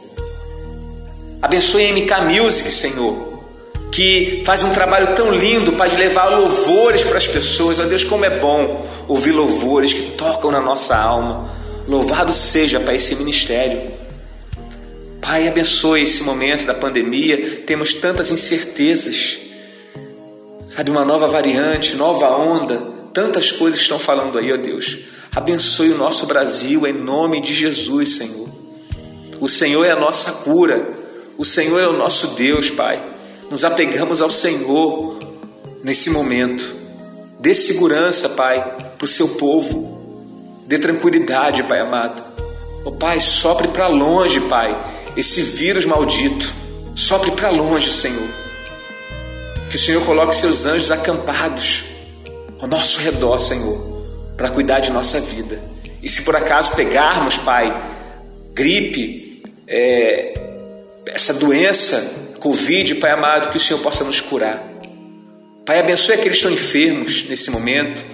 Abençoe 1.42 1.86
a 1.86 1.94
MK 1.94 2.42
Music, 2.42 2.72
Senhor, 2.72 3.44
que 3.92 4.42
faz 4.46 4.64
um 4.64 4.72
trabalho 4.72 5.14
tão 5.14 5.30
lindo, 5.30 5.72
de 5.72 5.96
levar 5.96 6.26
louvores 6.30 7.04
para 7.04 7.18
as 7.18 7.28
pessoas. 7.28 7.80
Ó 7.80 7.84
Deus, 7.84 8.04
como 8.04 8.26
é 8.26 8.40
bom 8.40 8.86
ouvir 9.08 9.32
louvores 9.32 9.94
que 9.94 10.12
tocam 10.12 10.50
na 10.52 10.62
nossa 10.62 10.96
alma. 10.96 11.50
Louvado 11.88 12.34
seja, 12.34 12.80
Pai, 12.80 12.96
esse 12.96 13.16
ministério. 13.16 13.80
Pai, 15.22 15.48
abençoe 15.48 16.04
esse 16.04 16.24
momento 16.24 16.66
da 16.66 16.74
pandemia. 16.74 17.60
Temos 17.66 17.94
tantas 17.94 18.32
incertezas. 18.32 19.38
Sabe, 20.70 20.90
uma 20.90 21.06
nova 21.06 21.28
variante, 21.28 21.96
nova 21.96 22.28
onda, 22.36 22.95
tantas 23.16 23.50
coisas 23.50 23.80
estão 23.80 23.98
falando 23.98 24.38
aí, 24.38 24.52
ó 24.52 24.58
Deus. 24.58 24.98
Abençoe 25.34 25.92
o 25.92 25.98
nosso 25.98 26.26
Brasil 26.26 26.86
em 26.86 26.92
nome 26.92 27.40
de 27.40 27.54
Jesus, 27.54 28.18
Senhor. 28.18 28.50
O 29.40 29.48
Senhor 29.48 29.86
é 29.86 29.92
a 29.92 29.96
nossa 29.96 30.32
cura. 30.34 30.94
O 31.38 31.46
Senhor 31.46 31.80
é 31.80 31.88
o 31.88 31.94
nosso 31.94 32.28
Deus, 32.36 32.70
Pai. 32.70 33.02
Nos 33.50 33.64
apegamos 33.64 34.22
ao 34.22 34.30
Senhor 34.30 35.18
nesse 35.82 36.10
momento. 36.10 36.76
Dê 37.40 37.56
segurança, 37.56 38.28
Pai, 38.28 38.62
para 38.98 39.06
o 39.06 39.08
seu 39.08 39.30
povo. 39.30 40.58
Dê 40.68 40.78
tranquilidade, 40.78 41.64
Pai 41.64 41.80
amado. 41.80 42.22
Oh, 42.84 42.92
Pai, 42.92 43.22
sopre 43.22 43.70
para 43.70 43.88
longe, 43.88 44.42
Pai, 44.42 44.78
esse 45.16 45.42
vírus 45.42 45.86
maldito. 45.86 46.54
Sopre 46.96 47.32
para 47.32 47.50
longe, 47.50 47.94
Senhor. 47.94 48.28
Que 49.70 49.78
o 49.78 49.80
Senhor 49.80 50.04
coloque 50.06 50.36
seus 50.36 50.66
anjos 50.66 50.92
acampados 50.92 51.95
ao 52.60 52.68
nosso 52.68 53.00
redor, 53.00 53.38
Senhor, 53.38 53.78
para 54.38 54.50
cuidar 54.50 54.80
de 54.80 54.92
nossa 54.92 55.20
vida. 55.20 55.62
E 56.02 56.08
se 56.10 56.22
por 56.24 56.36
acaso 56.36 56.76
pegarmos, 56.76 57.38
Pai, 57.38 57.76
gripe, 58.54 59.44
é, 59.68 60.34
essa 61.08 61.34
doença, 61.34 62.36
Covid, 62.40 62.96
Pai 62.96 63.12
amado, 63.12 63.50
que 63.50 63.58
o 63.58 63.60
Senhor 63.60 63.80
possa 63.80 64.04
nos 64.04 64.22
curar. 64.22 64.64
Pai, 65.66 65.80
abençoe 65.80 66.14
aqueles 66.14 66.40
que 66.40 66.48
estão 66.48 66.52
enfermos 66.52 67.26
nesse 67.28 67.50
momento. 67.50 68.06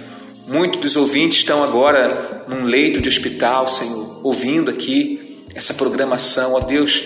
Muitos 0.46 0.80
dos 0.80 0.96
ouvintes 0.96 1.38
estão 1.38 1.62
agora 1.62 2.44
num 2.48 2.64
leito 2.64 3.00
de 3.00 3.08
hospital, 3.08 3.68
Senhor, 3.68 4.20
ouvindo 4.24 4.70
aqui 4.70 5.44
essa 5.54 5.74
programação. 5.74 6.54
Ó 6.54 6.60
Deus, 6.60 7.02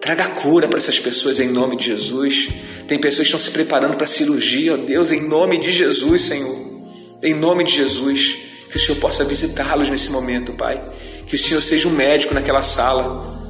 traga 0.00 0.26
cura 0.28 0.68
para 0.68 0.78
essas 0.78 1.00
pessoas 1.00 1.40
em 1.40 1.48
nome 1.48 1.76
de 1.76 1.86
Jesus. 1.86 2.48
Tem 2.86 2.98
pessoas 2.98 3.28
que 3.28 3.34
estão 3.34 3.40
se 3.40 3.50
preparando 3.50 3.96
para 3.96 4.06
cirurgia, 4.06 4.74
ó 4.74 4.76
Deus, 4.76 5.10
em 5.10 5.20
nome 5.20 5.58
de 5.58 5.72
Jesus, 5.72 6.22
Senhor. 6.22 6.61
Em 7.22 7.34
nome 7.34 7.62
de 7.62 7.72
Jesus, 7.72 8.36
que 8.68 8.76
o 8.76 8.80
Senhor 8.80 8.98
possa 8.98 9.22
visitá-los 9.22 9.88
nesse 9.88 10.10
momento, 10.10 10.52
Pai. 10.52 10.82
Que 11.26 11.36
o 11.36 11.38
Senhor 11.38 11.60
seja 11.60 11.86
um 11.86 11.92
médico 11.92 12.34
naquela 12.34 12.62
sala 12.62 13.40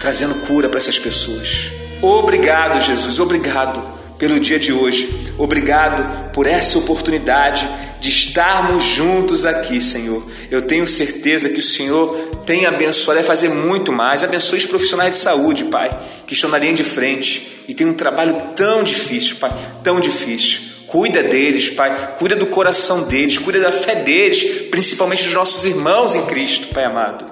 trazendo 0.00 0.34
cura 0.46 0.68
para 0.68 0.78
essas 0.78 0.98
pessoas. 0.98 1.70
Obrigado, 2.02 2.80
Jesus, 2.80 3.20
obrigado 3.20 3.80
pelo 4.18 4.40
dia 4.40 4.58
de 4.58 4.72
hoje. 4.72 5.08
Obrigado 5.38 6.32
por 6.32 6.44
essa 6.44 6.76
oportunidade 6.76 7.68
de 8.00 8.08
estarmos 8.08 8.82
juntos 8.82 9.46
aqui, 9.46 9.80
Senhor. 9.80 10.28
Eu 10.50 10.62
tenho 10.62 10.88
certeza 10.88 11.48
que 11.48 11.60
o 11.60 11.62
Senhor 11.62 12.12
tem 12.44 12.66
abençoado, 12.66 13.20
vai 13.20 13.24
fazer 13.24 13.48
muito 13.48 13.92
mais. 13.92 14.24
Abençoe 14.24 14.58
os 14.58 14.66
profissionais 14.66 15.14
de 15.14 15.20
saúde, 15.20 15.64
Pai, 15.66 15.96
que 16.26 16.34
estão 16.34 16.50
na 16.50 16.58
linha 16.58 16.74
de 16.74 16.82
frente 16.82 17.64
e 17.68 17.74
tem 17.74 17.86
um 17.86 17.94
trabalho 17.94 18.48
tão 18.56 18.82
difícil, 18.82 19.36
Pai, 19.36 19.52
tão 19.84 20.00
difícil. 20.00 20.71
Cuida 20.92 21.22
deles, 21.22 21.70
Pai, 21.70 22.16
cuida 22.18 22.36
do 22.36 22.46
coração 22.48 23.04
deles, 23.04 23.38
cuida 23.38 23.58
da 23.58 23.72
fé 23.72 23.94
deles, 23.94 24.68
principalmente 24.70 25.24
dos 25.24 25.32
nossos 25.32 25.64
irmãos 25.64 26.14
em 26.14 26.20
Cristo, 26.26 26.66
Pai 26.74 26.84
amado. 26.84 27.24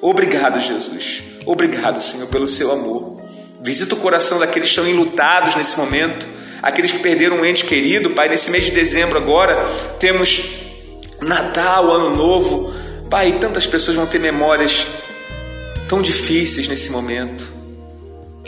Obrigado, 0.00 0.60
Jesus. 0.60 1.24
Obrigado, 1.44 2.00
Senhor, 2.00 2.28
pelo 2.28 2.46
seu 2.46 2.70
amor. 2.70 3.16
Visita 3.60 3.96
o 3.96 3.98
coração 3.98 4.38
daqueles 4.38 4.68
que 4.68 4.78
estão 4.78 4.88
enlutados 4.88 5.56
nesse 5.56 5.76
momento, 5.76 6.24
aqueles 6.62 6.92
que 6.92 7.00
perderam 7.00 7.38
um 7.38 7.44
ente 7.44 7.64
querido, 7.64 8.10
Pai. 8.10 8.28
Nesse 8.28 8.48
mês 8.52 8.66
de 8.66 8.70
dezembro, 8.70 9.18
agora, 9.18 9.66
temos 9.98 10.44
Natal, 11.20 11.90
Ano 11.90 12.14
Novo. 12.14 12.72
Pai, 13.10 13.40
tantas 13.40 13.66
pessoas 13.66 13.96
vão 13.96 14.06
ter 14.06 14.20
memórias 14.20 14.86
tão 15.88 16.00
difíceis 16.00 16.68
nesse 16.68 16.90
momento. 16.92 17.44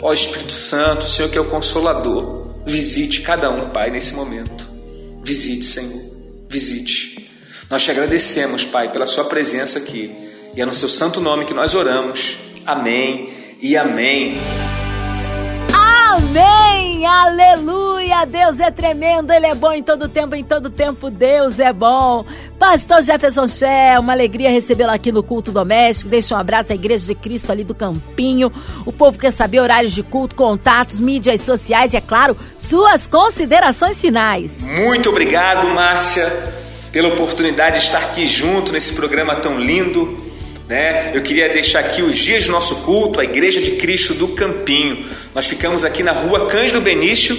Ó 0.01 0.13
Espírito 0.13 0.53
Santo, 0.53 1.05
o 1.05 1.09
Senhor 1.09 1.27
que 1.27 1.37
é 1.37 1.41
o 1.41 1.45
Consolador, 1.45 2.36
visite 2.67 3.21
cada 3.21 3.49
um, 3.49 3.69
Pai, 3.69 3.89
nesse 3.89 4.13
momento. 4.13 4.67
Visite, 5.23 5.65
Senhor, 5.65 6.01
visite. 6.49 7.29
Nós 7.69 7.83
te 7.83 7.91
agradecemos, 7.91 8.65
Pai, 8.65 8.91
pela 8.91 9.07
Sua 9.07 9.25
presença 9.25 9.79
aqui. 9.79 10.15
E 10.55 10.61
é 10.61 10.65
no 10.65 10.73
Seu 10.73 10.89
santo 10.89 11.19
nome 11.19 11.45
que 11.45 11.53
nós 11.53 11.73
oramos. 11.73 12.37
Amém 12.65 13.33
e 13.61 13.75
amém. 13.75 14.37
Amém! 16.37 17.03
Aleluia! 17.03 18.25
Deus 18.25 18.59
é 18.59 18.69
tremendo, 18.69 19.31
Ele 19.31 19.47
é 19.47 19.55
bom 19.55 19.71
em 19.71 19.81
todo 19.81 20.07
tempo, 20.07 20.35
em 20.35 20.43
todo 20.43 20.69
tempo 20.69 21.09
Deus 21.09 21.57
é 21.57 21.73
bom. 21.73 22.25
Pastor 22.59 23.01
Jefferson 23.01 23.47
Ché, 23.47 23.97
uma 23.99 24.13
alegria 24.13 24.51
recebê-lo 24.51 24.91
aqui 24.91 25.11
no 25.11 25.23
culto 25.23 25.51
doméstico. 25.51 26.11
Deixa 26.11 26.35
um 26.35 26.37
abraço 26.37 26.71
à 26.71 26.75
Igreja 26.75 27.07
de 27.07 27.15
Cristo 27.15 27.51
ali 27.51 27.63
do 27.63 27.73
Campinho. 27.73 28.51
O 28.85 28.93
povo 28.93 29.17
quer 29.17 29.31
saber 29.31 29.61
horários 29.61 29.93
de 29.93 30.03
culto, 30.03 30.35
contatos, 30.35 30.99
mídias 30.99 31.41
sociais 31.41 31.93
e, 31.93 31.97
é 31.97 32.01
claro, 32.01 32.37
suas 32.55 33.07
considerações 33.07 33.99
finais. 33.99 34.61
Muito 34.61 35.09
obrigado, 35.09 35.67
Márcia, 35.69 36.31
pela 36.91 37.09
oportunidade 37.09 37.79
de 37.79 37.85
estar 37.85 37.99
aqui 37.99 38.27
junto 38.27 38.71
nesse 38.71 38.93
programa 38.93 39.33
tão 39.33 39.59
lindo 39.59 40.26
Né? 40.67 41.11
Eu 41.13 41.21
queria 41.21 41.47
deixar 41.47 41.79
aqui 41.79 42.01
os 42.01 42.15
dias 42.17 42.45
do 42.45 42.51
nosso 42.51 42.77
culto, 42.77 43.21
a 43.21 43.23
Igreja 43.23 43.61
de 43.61 43.71
Cristo 43.71 44.13
do 44.13 44.27
Campinho. 44.29 45.03
Nós 45.33 45.47
ficamos 45.47 45.85
aqui 45.85 46.03
na 46.03 46.11
rua 46.11 46.47
Cândido 46.47 46.81
Benício, 46.81 47.35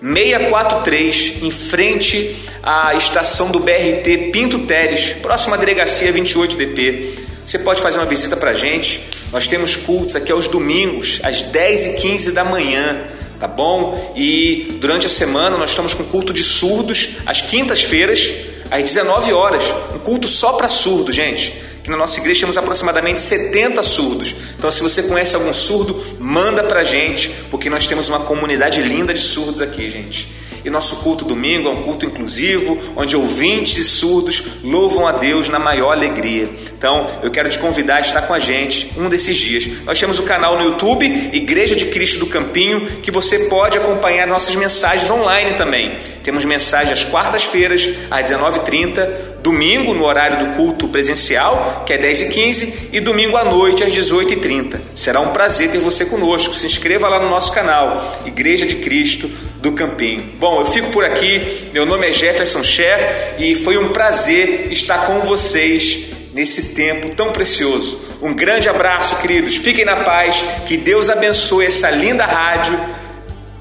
643, 0.00 1.42
em 1.42 1.50
frente 1.50 2.36
à 2.62 2.94
estação 2.94 3.50
do 3.50 3.58
BRT 3.58 4.30
Pinto 4.32 4.60
Teres, 4.60 5.14
próxima 5.14 5.56
à 5.56 5.58
delegacia 5.58 6.12
28DP. 6.12 7.26
Você 7.44 7.58
pode 7.58 7.80
fazer 7.80 7.98
uma 7.98 8.06
visita 8.06 8.36
para 8.36 8.54
gente. 8.54 9.00
Nós 9.32 9.48
temos 9.48 9.74
cultos 9.74 10.14
aqui 10.14 10.30
aos 10.30 10.46
domingos, 10.46 11.20
às 11.24 11.42
10h15 11.42 12.30
da 12.30 12.44
manhã, 12.44 13.06
tá 13.40 13.48
bom? 13.48 14.12
E 14.16 14.76
durante 14.80 15.06
a 15.06 15.08
semana 15.08 15.58
nós 15.58 15.70
estamos 15.70 15.94
com 15.94 16.04
culto 16.04 16.32
de 16.32 16.44
surdos, 16.44 17.16
às 17.26 17.40
quintas-feiras, 17.40 18.32
às 18.70 18.84
19 18.84 19.32
horas. 19.32 19.64
Um 19.94 19.98
culto 19.98 20.28
só 20.28 20.52
para 20.52 20.68
surdo, 20.68 21.12
gente 21.12 21.66
que 21.86 21.90
na 21.92 21.96
nossa 21.96 22.18
igreja 22.18 22.40
temos 22.40 22.58
aproximadamente 22.58 23.20
70 23.20 23.80
surdos. 23.84 24.34
Então, 24.58 24.68
se 24.72 24.82
você 24.82 25.04
conhece 25.04 25.36
algum 25.36 25.54
surdo, 25.54 26.04
manda 26.18 26.64
pra 26.64 26.82
gente, 26.82 27.30
porque 27.48 27.70
nós 27.70 27.86
temos 27.86 28.08
uma 28.08 28.18
comunidade 28.18 28.82
linda 28.82 29.14
de 29.14 29.20
surdos 29.20 29.60
aqui, 29.60 29.88
gente. 29.88 30.28
E 30.66 30.70
nosso 30.70 30.96
culto 30.96 31.24
domingo 31.24 31.68
é 31.68 31.70
um 31.70 31.82
culto 31.84 32.04
inclusivo, 32.04 32.76
onde 32.96 33.16
ouvintes 33.16 33.76
e 33.76 33.84
surdos 33.84 34.42
louvam 34.64 35.06
a 35.06 35.12
Deus 35.12 35.48
na 35.48 35.60
maior 35.60 35.92
alegria. 35.92 36.50
Então, 36.76 37.06
eu 37.22 37.30
quero 37.30 37.48
te 37.48 37.56
convidar 37.56 37.98
a 37.98 38.00
estar 38.00 38.22
com 38.22 38.34
a 38.34 38.40
gente 38.40 38.90
um 38.98 39.08
desses 39.08 39.36
dias. 39.36 39.84
Nós 39.84 39.96
temos 39.96 40.18
o 40.18 40.24
canal 40.24 40.58
no 40.58 40.64
YouTube, 40.64 41.06
Igreja 41.32 41.76
de 41.76 41.86
Cristo 41.86 42.18
do 42.18 42.26
Campinho, 42.26 42.84
que 43.00 43.12
você 43.12 43.48
pode 43.48 43.78
acompanhar 43.78 44.26
nossas 44.26 44.56
mensagens 44.56 45.08
online 45.08 45.54
também. 45.54 46.00
Temos 46.24 46.44
mensagens 46.44 46.98
às 46.98 47.04
quartas-feiras, 47.04 47.88
às 48.10 48.28
19h30, 48.28 49.36
domingo 49.44 49.94
no 49.94 50.04
horário 50.04 50.48
do 50.48 50.56
culto 50.56 50.88
presencial, 50.88 51.84
que 51.86 51.92
é 51.92 51.98
10h15, 51.98 52.88
e 52.92 52.98
domingo 52.98 53.36
à 53.36 53.44
noite 53.44 53.84
às 53.84 53.92
18h30. 53.92 54.80
Será 54.96 55.20
um 55.20 55.28
prazer 55.28 55.70
ter 55.70 55.78
você 55.78 56.04
conosco. 56.04 56.52
Se 56.52 56.66
inscreva 56.66 57.08
lá 57.08 57.22
no 57.22 57.30
nosso 57.30 57.52
canal, 57.52 58.20
Igreja 58.26 58.66
de 58.66 58.74
Cristo 58.74 59.30
do 59.56 59.72
Campinho. 59.72 60.32
Bom, 60.38 60.60
eu 60.60 60.66
fico 60.66 60.90
por 60.90 61.04
aqui. 61.04 61.70
Meu 61.72 61.86
nome 61.86 62.08
é 62.08 62.12
Jefferson 62.12 62.62
Cher 62.62 63.34
e 63.38 63.54
foi 63.54 63.76
um 63.76 63.88
prazer 63.88 64.68
estar 64.70 65.06
com 65.06 65.20
vocês 65.20 66.06
nesse 66.32 66.74
tempo 66.74 67.14
tão 67.14 67.32
precioso. 67.32 68.00
Um 68.20 68.32
grande 68.34 68.68
abraço, 68.68 69.16
queridos. 69.16 69.56
Fiquem 69.56 69.84
na 69.84 69.96
paz. 69.96 70.44
Que 70.66 70.76
Deus 70.76 71.08
abençoe 71.08 71.66
essa 71.66 71.90
linda 71.90 72.24
rádio, 72.24 72.78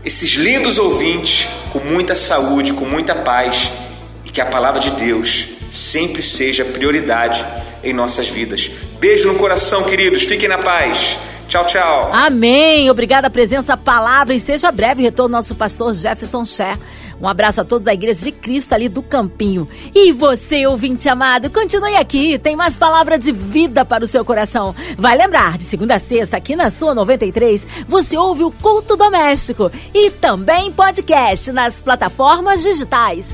esses 0.03 0.31
lindos 0.31 0.77
ouvintes, 0.77 1.47
com 1.71 1.79
muita 1.79 2.15
saúde, 2.15 2.73
com 2.73 2.86
muita 2.86 3.15
paz 3.15 3.71
e 4.23 4.29
que 4.29 4.41
a 4.41 4.45
palavra 4.45 4.79
de 4.79 4.91
Deus 4.91 5.47
sempre 5.71 6.21
seja 6.21 6.63
prioridade 6.63 7.45
em 7.84 7.93
nossas 7.93 8.27
vidas. 8.27 8.71
Beijo 8.99 9.27
no 9.27 9.36
coração, 9.36 9.84
queridos. 9.84 10.23
Fiquem 10.23 10.49
na 10.49 10.58
paz. 10.58 11.17
Tchau, 11.47 11.65
tchau. 11.65 12.10
Amém. 12.12 12.89
Obrigada 12.89 13.29
presença, 13.29 13.77
palavra 13.77 14.34
e 14.34 14.39
seja 14.39 14.71
breve 14.71 15.03
retorno 15.03 15.29
do 15.29 15.38
nosso 15.38 15.55
pastor 15.55 15.93
Jefferson 15.93 16.43
Cher. 16.43 16.77
Um 17.21 17.27
abraço 17.27 17.62
a 17.62 17.63
todos 17.63 17.86
da 17.86 17.93
Igreja 17.93 18.23
de 18.23 18.31
Cristo 18.31 18.73
ali 18.73 18.89
do 18.89 19.01
Campinho. 19.01 19.67
E 19.93 20.12
você, 20.12 20.65
ouvinte 20.67 21.08
amado, 21.08 21.49
continue 21.49 21.95
aqui. 21.95 22.38
Tem 22.38 22.55
mais 22.55 22.75
palavra 22.75 23.17
de 23.17 23.31
vida 23.31 23.86
para 23.86 24.03
o 24.03 24.08
seu 24.08 24.25
coração. 24.25 24.75
Vai 24.97 25.17
lembrar, 25.17 25.58
de 25.58 25.63
segunda 25.63 25.95
a 25.95 25.99
sexta, 25.99 26.38
aqui 26.38 26.55
na 26.55 26.69
sua 26.69 26.93
93, 26.93 27.65
você 27.88 28.17
ouve 28.17 28.43
o 28.43 28.51
Culto 28.51 28.97
Doméstico 28.97 29.71
e 29.93 30.12
também 30.12 30.71
podcast 30.71 31.51
nas 31.51 31.81
plataformas 31.81 32.63
digitais 32.63 33.34